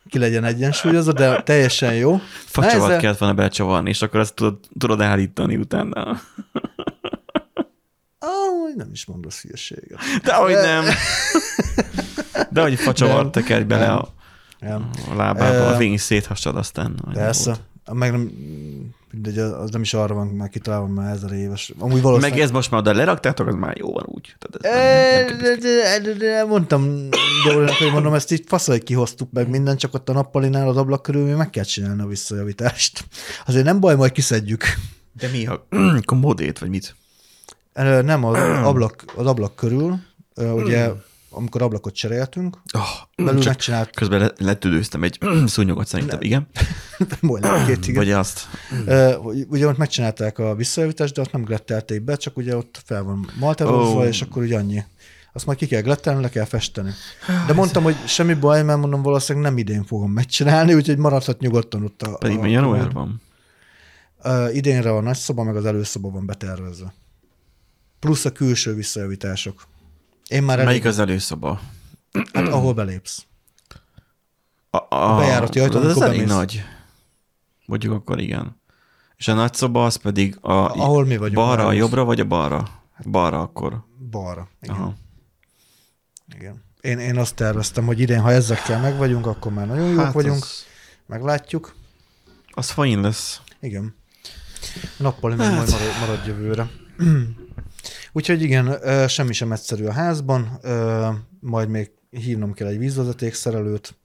ki 0.10 0.20
legyen 0.20 0.44
egyensúlyozva, 0.44 1.12
de 1.12 1.42
teljesen 1.44 1.94
jó. 1.94 2.20
Facsavat 2.46 2.88
ezzel- 2.88 3.00
kellett 3.02 3.18
volna 3.18 3.34
becsavarni, 3.36 3.90
és 3.90 4.02
akkor 4.02 4.20
ezt 4.20 4.34
tudod, 4.36 4.60
tudod 4.80 5.02
állítani 5.02 5.56
utána. 5.56 6.20
Ah, 8.20 8.76
nem 8.76 8.90
is 8.92 9.06
mondasz 9.06 9.42
hülyeséget. 9.42 10.00
De 10.24 10.34
hogy 10.34 10.54
nem. 10.54 10.84
De 12.50 12.62
hogy 12.62 12.76
facsavar 12.86 13.22
Nem. 13.22 13.32
tekerj 13.32 13.64
bele 13.64 13.88
a, 13.92 14.08
Nem. 14.60 14.90
a 15.12 15.16
lábába, 15.16 15.74
Ö, 15.74 15.78
végig 15.78 16.00
széthassad 16.00 16.56
aztán. 16.56 17.00
Persze. 17.14 17.50
volt. 17.50 17.62
Meg 17.92 18.12
nem, 18.12 18.32
mindegy, 19.12 19.38
az 19.38 19.70
nem 19.70 19.82
is 19.82 19.94
arra 19.94 20.14
van 20.14 20.28
már 20.28 20.50
kitalálva, 20.50 20.88
már 20.88 21.16
ezer 21.16 21.32
éves. 21.32 21.74
Amúgy 21.78 21.94
Meg 21.94 22.04
valószínűleg... 22.04 22.42
ez 22.42 22.52
most 22.52 22.72
már 22.72 22.80
oda 22.80 22.94
leraktátok, 22.94 23.48
az 23.48 23.56
már 23.56 23.78
jó 23.78 23.94
van 23.94 24.04
úgy. 24.08 24.36
Tehát 24.40 24.66
ez 24.66 25.28
nem, 25.28 25.38
nem, 25.38 25.60
de, 25.60 25.68
de, 25.68 26.00
de, 26.00 26.14
de, 26.14 26.46
mondtam 26.46 27.10
Dórinak, 27.44 27.76
hogy 27.76 27.92
mondom, 27.92 28.14
ezt 28.14 28.32
így 28.32 28.44
fasz, 28.48 28.68
hogy 28.68 28.84
kihoztuk 28.84 29.32
meg 29.32 29.50
minden, 29.50 29.78
csak 29.78 29.94
ott 29.94 30.10
a 30.10 30.14
nappalinál 30.14 30.68
az 30.68 30.78
ablak 30.78 31.02
körül 31.02 31.26
még 31.26 31.36
meg 31.36 31.50
kell 31.50 31.64
csinálni 31.64 32.02
a 32.02 32.08
visszajavítást. 32.08 33.06
Azért 33.46 33.66
nem 33.66 33.80
baj, 33.80 33.96
majd 33.96 34.12
kiszedjük. 34.12 34.64
De 35.14 35.28
mi 35.28 35.48
a 35.48 35.68
komódét, 36.06 36.60
vagy 36.60 36.70
mit? 36.70 36.96
Nem, 38.04 38.24
az 38.24 38.38
ablak, 38.64 39.04
az 39.16 39.26
ablak 39.26 39.56
körül, 39.56 40.00
ugye, 40.36 40.92
amikor 41.36 41.62
ablakot 41.62 41.94
cseréltünk, 41.94 42.62
Oh, 42.74 42.82
belül 43.26 43.40
csak 43.40 43.48
megcsinált, 43.54 43.90
közben 43.96 44.20
le- 44.20 44.34
letüdőztem 44.38 45.04
egy 45.04 45.20
szúnyogot 45.46 45.88
szerintem, 45.88 46.22
igen. 46.22 46.48
majdnem 47.22 47.66
két 47.66 47.88
igen. 47.88 48.04
Vagy 48.04 48.12
azt. 48.12 48.48
Ö, 48.86 49.16
ugye 49.48 49.68
ott 49.68 49.78
megcsinálták 49.78 50.40
a 50.40 50.56
visszajavítást, 50.56 51.14
de 51.14 51.22
ott 51.22 51.32
nem 51.32 51.44
glettelték 51.44 52.02
be, 52.02 52.16
csak 52.16 52.38
ugye 52.38 52.56
ott 52.56 52.82
fel 52.86 53.04
van 53.04 53.30
malterozva, 53.40 54.00
Ó. 54.00 54.04
és 54.04 54.22
akkor 54.22 54.44
ugye 54.44 54.58
annyi. 54.58 54.84
Azt 55.34 55.46
majd 55.46 55.58
ki 55.58 55.68
kell 55.68 55.82
glettelni, 55.82 56.22
le 56.22 56.30
kell 56.30 56.46
festeni. 56.46 56.92
De 57.48 57.54
mondtam, 57.54 57.84
hogy 57.84 57.96
semmi 58.08 58.34
baj, 58.34 58.64
mert 58.64 58.80
mondom, 58.80 59.02
valószínűleg 59.02 59.50
nem 59.50 59.58
idén 59.58 59.84
fogom 59.84 60.12
megcsinálni, 60.12 60.74
úgyhogy 60.74 60.98
maradhat 60.98 61.40
nyugodtan 61.40 61.84
ott 61.84 62.02
a... 62.02 62.18
Pedig 62.18 62.38
a, 62.38 62.46
januárban. 62.46 63.22
Ö, 64.24 64.50
idénre 64.50 64.92
a 64.92 65.02
nagyszoba, 65.02 65.44
meg 65.44 65.56
az 65.56 65.66
előszoba 65.66 66.10
van 66.10 66.26
betervezve. 66.26 66.94
Plusz 68.00 68.26
a 68.26 68.32
külső 68.32 68.74
visszajavítások. 68.74 69.68
Én 70.30 70.44
már 70.44 70.56
elég, 70.56 70.68
Melyik 70.68 70.86
az 70.86 71.00
előszoba? 71.00 71.62
hát, 72.34 72.48
ahol 72.48 72.74
belépsz. 72.74 73.26
A, 74.70 74.96
a, 74.96 75.16
bejárati 75.18 75.60
ajtón, 75.60 75.82
az 75.82 75.86
amikor 75.86 76.04
elég 76.04 76.18
bemész. 76.20 76.36
nagy. 76.36 76.64
Mondjuk 77.66 77.94
akkor 77.94 78.20
igen. 78.20 78.62
És 79.16 79.28
a 79.28 79.34
nagy 79.34 79.54
szoba 79.54 79.86
az 79.86 79.96
pedig 79.96 80.38
a 80.42 80.52
Ahol 80.52 81.06
mi 81.06 81.18
vagyunk. 81.18 81.36
balra, 81.36 81.66
a 81.66 81.72
jobbra, 81.72 82.04
vagy 82.04 82.20
a 82.20 82.26
balra? 82.26 82.84
Balra 83.04 83.42
akkor. 83.42 83.86
Balra. 84.10 84.50
Igen. 84.62 84.76
Aha. 84.76 84.94
Igen. 86.36 86.64
Én, 86.82 87.00
én 87.00 87.18
azt 87.18 87.36
terveztem, 87.36 87.86
hogy 87.86 88.00
idén, 88.00 88.22
ha 88.22 88.32
ezekkel 88.32 88.80
meg 88.82 88.98
vagyunk, 88.98 89.26
akkor 89.26 89.52
már 89.52 89.68
nagyon 89.68 89.90
jók 89.90 90.00
hát 90.04 90.14
vagyunk, 90.14 90.44
az... 90.44 90.66
Meglátjuk. 91.06 91.76
az 92.52 92.70
fain 92.70 93.02
lesz. 93.02 93.42
Igen. 93.60 93.96
Nappali 94.98 95.36
meg 95.36 95.56
majd 95.56 95.70
marad, 95.70 96.00
marad 96.00 96.26
jövőre. 96.26 96.70
Úgyhogy 98.12 98.42
igen, 98.42 98.78
semmi 99.08 99.34
sem 99.34 99.52
egyszerű 99.52 99.86
a 99.86 99.92
házban, 99.92 100.60
majd 101.40 101.70
még 101.70 101.92
hívnom 102.10 102.54
kell 102.54 102.68
egy 102.68 102.78
vízvezetékszerelőt, 102.78 103.96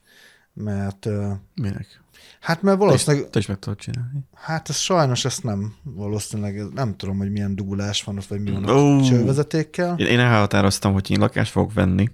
mert 0.53 1.09
Minek? 1.55 2.03
hát 2.40 2.62
mert 2.62 2.79
Te 2.79 2.85
is, 2.85 2.88
valószínűleg, 2.88 3.31
te 3.31 3.38
is 3.38 3.47
meg 3.47 3.59
tudod 3.59 3.79
csinálni. 3.79 4.21
hát 4.35 4.69
ez 4.69 4.77
sajnos 4.77 5.25
ezt 5.25 5.43
nem, 5.43 5.75
valószínűleg 5.83 6.73
nem 6.75 6.97
tudom, 6.97 7.19
hogy 7.19 7.31
milyen 7.31 7.57
dugulás 7.57 8.03
van 8.03 8.16
ott, 8.16 8.27
vagy 8.27 8.40
mi 8.40 8.51
van 8.51 8.71
Ó. 8.71 8.99
a 8.99 9.03
csővezetékkel. 9.03 9.99
Én, 9.99 10.07
én 10.07 10.19
elhatároztam, 10.19 10.93
hogy 10.93 11.11
én 11.11 11.19
lakást 11.19 11.51
fogok 11.51 11.73
venni. 11.73 12.11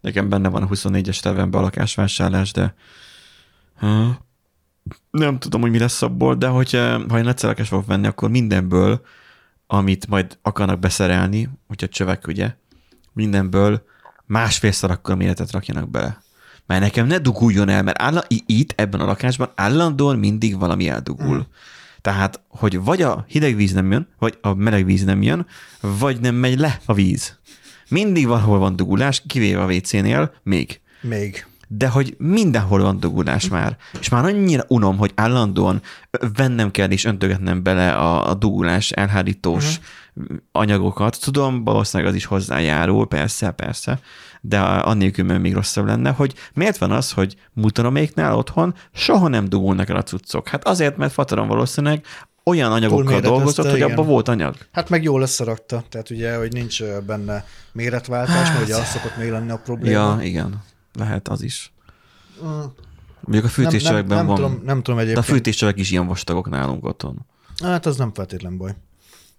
Nekem 0.00 0.28
benne 0.28 0.48
van 0.48 0.62
a 0.62 0.68
24-es 0.68 1.20
tervemben 1.20 1.60
a 1.60 1.64
lakásvásárlás, 1.64 2.52
de 2.52 2.74
uh, 3.82 4.08
nem 5.10 5.38
tudom, 5.38 5.60
hogy 5.60 5.70
mi 5.70 5.78
lesz 5.78 6.02
abból, 6.02 6.34
de 6.34 6.46
hogyha, 6.46 7.08
ha 7.08 7.18
én 7.18 7.28
egyszer 7.28 7.48
lakást 7.48 7.68
fogok 7.68 7.86
venni, 7.86 8.06
akkor 8.06 8.30
mindenből, 8.30 9.00
amit 9.66 10.06
majd 10.06 10.38
akarnak 10.42 10.78
beszerelni, 10.78 11.48
hogyha 11.66 11.88
csövek, 11.88 12.26
ugye, 12.26 12.54
mindenből 13.12 13.82
másfélszer 14.26 14.90
akkor 14.90 15.14
méretet 15.14 15.50
rakjanak 15.50 15.90
bele. 15.90 16.22
Mert 16.66 16.80
nekem 16.80 17.06
ne 17.06 17.18
duguljon 17.18 17.68
el, 17.68 17.82
mert 17.82 18.02
áll, 18.02 18.24
itt, 18.46 18.80
ebben 18.80 19.00
a 19.00 19.04
lakásban 19.04 19.50
állandóan 19.54 20.18
mindig 20.18 20.58
valami 20.58 20.88
eldugul. 20.88 21.36
Mm. 21.36 21.40
Tehát, 22.00 22.40
hogy 22.48 22.80
vagy 22.80 23.02
a 23.02 23.24
hideg 23.28 23.56
víz 23.56 23.72
nem 23.72 23.90
jön, 23.90 24.08
vagy 24.18 24.38
a 24.40 24.54
meleg 24.54 24.84
víz 24.84 25.04
nem 25.04 25.22
jön, 25.22 25.46
vagy 25.80 26.20
nem 26.20 26.34
megy 26.34 26.58
le 26.58 26.80
a 26.84 26.94
víz. 26.94 27.38
Mindig 27.88 28.26
valahol 28.26 28.58
van 28.58 28.76
dugulás, 28.76 29.22
kivéve 29.26 29.62
a 29.62 29.66
WC-nél, 29.66 30.34
még. 30.42 30.80
Még. 31.00 31.46
De 31.68 31.88
hogy 31.88 32.14
mindenhol 32.18 32.82
van 32.82 33.00
dugulás 33.00 33.48
már. 33.48 33.76
És 34.00 34.08
már 34.08 34.24
annyira 34.24 34.64
unom, 34.68 34.96
hogy 34.96 35.12
állandóan 35.14 35.82
vennem 36.36 36.70
kell 36.70 36.90
és 36.90 37.04
öntögetnem 37.04 37.62
bele 37.62 37.92
a, 37.92 38.28
a 38.30 38.34
dugulás 38.34 38.90
elhárítós 38.90 39.78
uh-huh. 40.14 40.36
anyagokat. 40.52 41.20
Tudom, 41.20 41.64
valószínűleg 41.64 42.12
az 42.12 42.18
is 42.18 42.24
hozzájárul, 42.24 43.06
persze, 43.06 43.50
persze, 43.50 44.00
de 44.40 44.60
annélkül 44.60 45.24
mert 45.24 45.40
még 45.40 45.54
rosszabb 45.54 45.86
lenne, 45.86 46.10
hogy 46.10 46.34
miért 46.54 46.78
van 46.78 46.90
az, 46.90 47.12
hogy 47.12 47.36
mutanoméknál 47.52 48.36
otthon 48.36 48.74
soha 48.92 49.28
nem 49.28 49.48
dugulnak 49.48 49.88
el 49.88 49.96
a 49.96 50.02
cuccok. 50.02 50.48
Hát 50.48 50.66
azért, 50.66 50.96
mert 50.96 51.12
Fataron 51.12 51.48
valószínűleg 51.48 52.04
olyan 52.44 52.72
anyagokkal 52.72 53.20
dolgozott, 53.20 53.70
hogy 53.70 53.82
abban 53.82 54.06
volt 54.06 54.28
anyag. 54.28 54.54
Hát 54.72 54.88
meg 54.88 55.02
jól 55.02 55.22
összerakta, 55.22 55.84
tehát 55.88 56.10
ugye, 56.10 56.36
hogy 56.36 56.52
nincs 56.52 56.82
benne 57.06 57.44
méretváltás, 57.72 58.48
mert 58.48 58.62
ugye 58.64 58.76
az 58.76 58.86
szokott 58.86 59.16
még 59.16 59.30
lenni 59.30 59.50
a 59.50 59.56
probléma. 59.56 60.16
Ja, 60.16 60.18
igen. 60.22 60.62
Lehet 60.94 61.28
az 61.28 61.42
is. 61.42 61.72
Mm. 62.44 62.48
Mondjuk 63.20 63.44
a 63.44 63.48
fűtéscsövekben 63.48 64.16
nem, 64.16 64.26
nem, 64.26 64.26
van. 64.26 64.36
tudom, 64.36 64.62
nem 64.64 64.82
tudom 64.82 64.96
de 64.96 65.06
a 65.06 65.08
egyébként. 65.08 65.26
fűtéscsövek 65.26 65.78
is 65.78 65.90
ilyen 65.90 66.06
vastagok 66.06 66.48
nálunk 66.48 66.84
otthon. 66.84 67.26
Hát 67.62 67.86
az 67.86 67.96
nem 67.96 68.12
feltétlen 68.14 68.56
baj. 68.56 68.74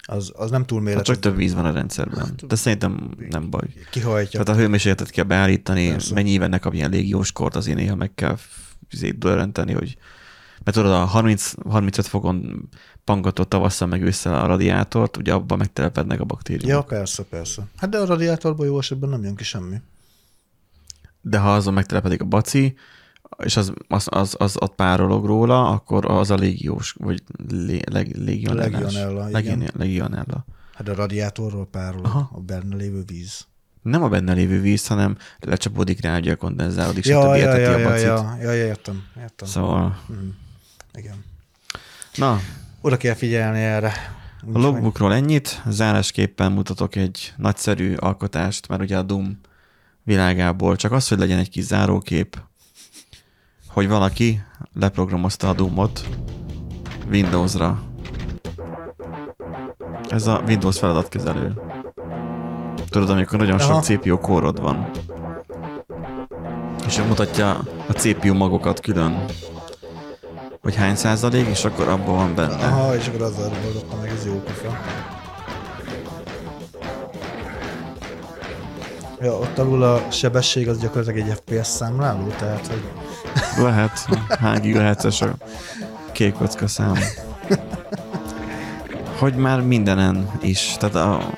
Az, 0.08 0.32
az 0.36 0.50
nem 0.52 0.66
túl 0.66 0.78
Hát 0.78 0.88
méretes. 0.88 1.08
csak 1.08 1.20
több 1.20 1.36
víz 1.36 1.54
van 1.54 1.66
a 1.66 1.72
rendszerben. 1.72 2.36
De 2.48 2.56
szerintem 2.56 3.10
nem 3.30 3.50
baj. 3.50 3.68
Kihajtja. 3.92 4.44
Tehát 4.44 4.60
a 4.60 4.64
hőmérsékletet 4.64 5.10
kell 5.10 5.24
beállítani, 5.24 5.90
Persze. 5.90 6.14
mennyi 6.14 6.30
éven 6.30 6.50
ne 6.50 6.58
kapjon 6.58 6.90
légiós 6.90 7.32
kort, 7.32 7.56
azért 7.56 7.78
néha 7.78 7.96
meg 7.96 8.14
kell 8.16 8.38
dörrenteni, 9.18 9.74
hogy 9.74 9.98
mert 10.64 10.78
tudod, 10.78 10.92
a 10.92 11.06
30, 11.06 11.54
35 11.70 12.08
fokon 12.08 12.70
pangatott 13.04 13.50
tavasszal 13.50 13.88
meg 13.88 14.02
ősszel 14.02 14.36
a 14.44 14.46
radiátort, 14.46 15.18
ugye 15.18 15.34
abban 15.34 15.58
megtelepednek 15.58 16.20
a 16.20 16.24
baktériumok. 16.24 16.70
Ja, 16.70 16.82
persze, 16.98 17.24
persze. 17.24 17.64
Hát 17.78 17.90
de 17.90 17.98
a 17.98 18.06
radiátorból 18.06 18.66
jó 18.66 18.78
esetben 18.78 19.10
nem 19.10 19.24
jön 19.24 19.36
ki 19.36 19.44
semmi. 19.44 19.76
De 21.28 21.38
ha 21.40 21.54
azon 21.54 21.74
megtelepedik 21.74 22.22
a 22.22 22.26
baci, 22.26 22.76
és 23.44 23.58
az, 23.58 23.74
az, 23.88 24.08
az, 24.10 24.36
az 24.40 24.56
ott 24.60 24.76
párolog 24.76 25.26
róla, 25.26 25.70
akkor 25.70 26.12
az 26.12 26.32
a 26.32 26.36
légiós, 26.36 26.96
vagy 27.00 27.24
lé, 27.50 27.80
leg, 27.92 28.16
légionellás. 28.18 28.82
Legionella, 28.94 29.28
Legi- 29.30 29.48
igen. 29.48 29.70
Legionella. 29.78 30.46
Hát 30.74 30.88
a 30.88 30.96
radiátorról 30.96 31.68
párol 31.68 32.06
Aha. 32.06 32.30
a 32.34 32.40
benne 32.40 32.76
lévő 32.76 33.04
víz. 33.08 33.46
Nem 33.82 34.04
a 34.04 34.10
benne 34.10 34.34
lévő 34.34 34.62
víz, 34.62 34.88
hanem 34.88 35.18
lecsapódik 35.40 36.02
rá, 36.02 36.18
ugye 36.18 36.36
kondenzálódik, 36.36 37.06
Ja, 37.06 37.22
stb. 37.22 37.36
ja, 37.36 37.48
eteti 37.50 37.62
ja, 37.62 37.74
a 37.74 37.78
ja, 37.78 37.88
bacit. 37.90 38.06
ja, 38.06 38.38
ja, 38.42 38.52
ja, 38.52 38.66
értem, 38.66 39.04
értem. 39.22 39.48
Szóval, 39.48 39.98
Mm. 40.12 40.30
Igen. 40.94 41.24
na, 42.16 42.40
Oda 42.82 42.98
kell 42.98 43.14
figyelni 43.14 43.60
erre. 43.60 43.88
A 43.88 44.46
Úgyhogy- 44.48 44.64
logbookról 44.64 45.14
ennyit, 45.14 45.62
zárásképpen 45.68 46.52
mutatok 46.52 46.96
egy 46.96 47.34
nagyszerű 47.38 47.96
alkotást, 47.96 48.68
mert 48.68 48.82
ugye 48.82 48.98
a 48.98 49.02
Doom 49.04 49.40
világából 50.06 50.76
csak 50.76 50.92
az, 50.92 51.08
hogy 51.08 51.18
legyen 51.20 51.40
egy 51.40 51.50
kis 51.50 51.64
zárókép, 51.64 52.38
hogy 53.68 53.88
valaki 53.88 54.42
leprogramozta 54.74 55.50
a 55.50 55.54
Doomot 55.54 56.08
Windowsra. 57.10 57.84
Ez 60.10 60.28
a 60.28 60.42
Windows 60.48 60.80
feladatkezelő. 60.80 61.62
Tudod, 62.90 63.10
amikor 63.10 63.40
nagyon 63.40 63.60
Aha. 63.60 63.74
sok 63.74 63.84
CPU 63.84 64.18
kórod 64.18 64.62
van. 64.62 64.90
És 66.88 67.02
mutatja 67.02 67.64
a 67.88 67.94
CPU 67.94 68.34
magokat 68.34 68.80
külön, 68.80 69.26
hogy 70.62 70.76
hány 70.76 70.96
százalék, 70.96 71.48
és 71.48 71.66
akkor 71.66 71.88
abban 71.88 72.16
van 72.16 72.36
benne. 72.36 72.66
Aha, 72.66 72.96
és 72.96 73.08
akkor 73.08 73.22
azzal 73.22 73.52
meg, 74.02 74.10
ez 74.10 74.26
jó 74.26 74.34
pofa. 74.34 74.78
Ja, 79.22 79.34
ott 79.34 79.58
alul 79.58 79.84
a 79.84 80.02
sebesség 80.12 80.68
az 80.70 80.80
gyakorlatilag 80.80 81.28
egy 81.30 81.36
FPS 81.46 81.68
számláló, 81.68 82.28
tehát 82.28 82.68
hogy 82.68 82.84
Lehet. 83.64 83.92
Hány 84.40 84.62
gigahertzes 84.62 85.22
a 85.22 85.36
kék 86.12 86.34
kocka 86.34 86.68
szám. 86.68 86.94
Hogy 89.20 89.36
már 89.36 89.62
mindenen 89.62 90.30
is. 90.42 90.76
Tehát 90.80 90.96
a, 90.96 91.30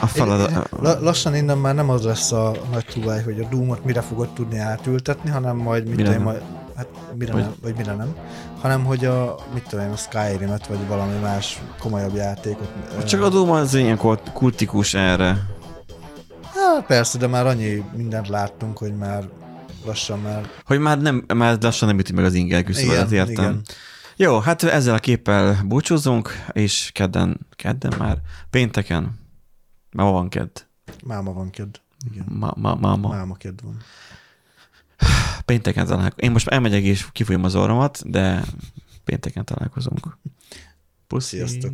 a 0.00 0.06
feladat... 0.06 0.68
La- 0.80 1.00
lassan 1.00 1.34
innen 1.34 1.58
már 1.58 1.74
nem 1.74 1.90
az 1.90 2.04
lesz 2.04 2.32
a 2.32 2.52
nagy 2.72 2.84
truváj, 2.84 3.22
hogy 3.22 3.40
a 3.40 3.48
Doom-ot 3.50 3.84
mire 3.84 4.00
fogod 4.00 4.28
tudni 4.28 4.58
átültetni, 4.58 5.30
hanem 5.30 5.56
majd 5.56 5.86
mit 5.86 5.96
Mire 5.96 6.18
majd, 6.18 6.42
hát 6.76 6.86
mire 7.14 7.32
Vagy- 7.32 7.42
nem, 7.42 7.54
vagy 7.62 7.74
mire 7.76 7.94
nem, 7.94 8.14
hanem 8.60 8.84
hogy 8.84 9.04
a, 9.04 9.34
mit 9.54 9.68
tudom 9.68 9.84
én, 9.84 9.90
a 9.92 9.96
Skyrim-et, 9.96 10.66
vagy 10.66 10.86
valami 10.88 11.18
más 11.22 11.62
komolyabb 11.78 12.14
játékot. 12.14 12.68
Csak 13.06 13.22
a 13.22 13.28
Doom 13.28 13.50
az 13.50 13.74
ilyen 13.74 13.96
kult- 13.96 14.32
kultikus 14.32 14.94
erre. 14.94 15.36
Hát 16.74 16.86
persze, 16.86 17.18
de 17.18 17.26
már 17.26 17.46
annyi 17.46 17.84
mindent 17.96 18.28
láttunk, 18.28 18.78
hogy 18.78 18.96
már 18.96 19.28
lassan 19.84 20.20
már. 20.20 20.50
Hogy 20.64 20.78
már, 20.78 21.00
nem, 21.00 21.24
már 21.34 21.58
lassan 21.60 21.88
nem 21.88 21.98
üti 21.98 22.12
meg 22.12 22.24
az 22.24 22.34
inger 22.34 22.64
küszöbölet, 22.64 23.10
értem. 23.10 23.32
igen. 23.32 23.62
Jó, 24.16 24.38
hát 24.38 24.62
ezzel 24.62 24.94
a 24.94 24.98
képpel 24.98 25.62
búcsúzunk, 25.64 26.30
és 26.52 26.90
kedden, 26.94 27.46
kedden 27.56 27.92
már, 27.98 28.18
pénteken, 28.50 29.02
már 29.92 30.06
ma 30.06 30.12
van 30.12 30.28
kedd, 30.28 30.58
Máma 31.04 31.32
van 31.32 31.50
kedd. 31.50 31.76
Igen. 32.10 32.26
ma, 32.28 32.52
ma, 32.56 32.74
ma, 32.74 32.96
ma. 32.96 33.08
Máma 33.08 33.34
kedd 33.34 33.58
van. 33.62 33.76
pénteken 35.44 35.86
találkozunk. 35.86 36.22
Én 36.22 36.30
most 36.30 36.48
elmegyek 36.48 36.82
és 36.82 37.06
kifújom 37.12 37.44
az 37.44 37.54
orromat, 37.54 38.10
de 38.10 38.44
pénteken 39.04 39.44
találkozunk. 39.44 40.18
Puszi. 41.06 41.36
Sziasztok. 41.36 41.72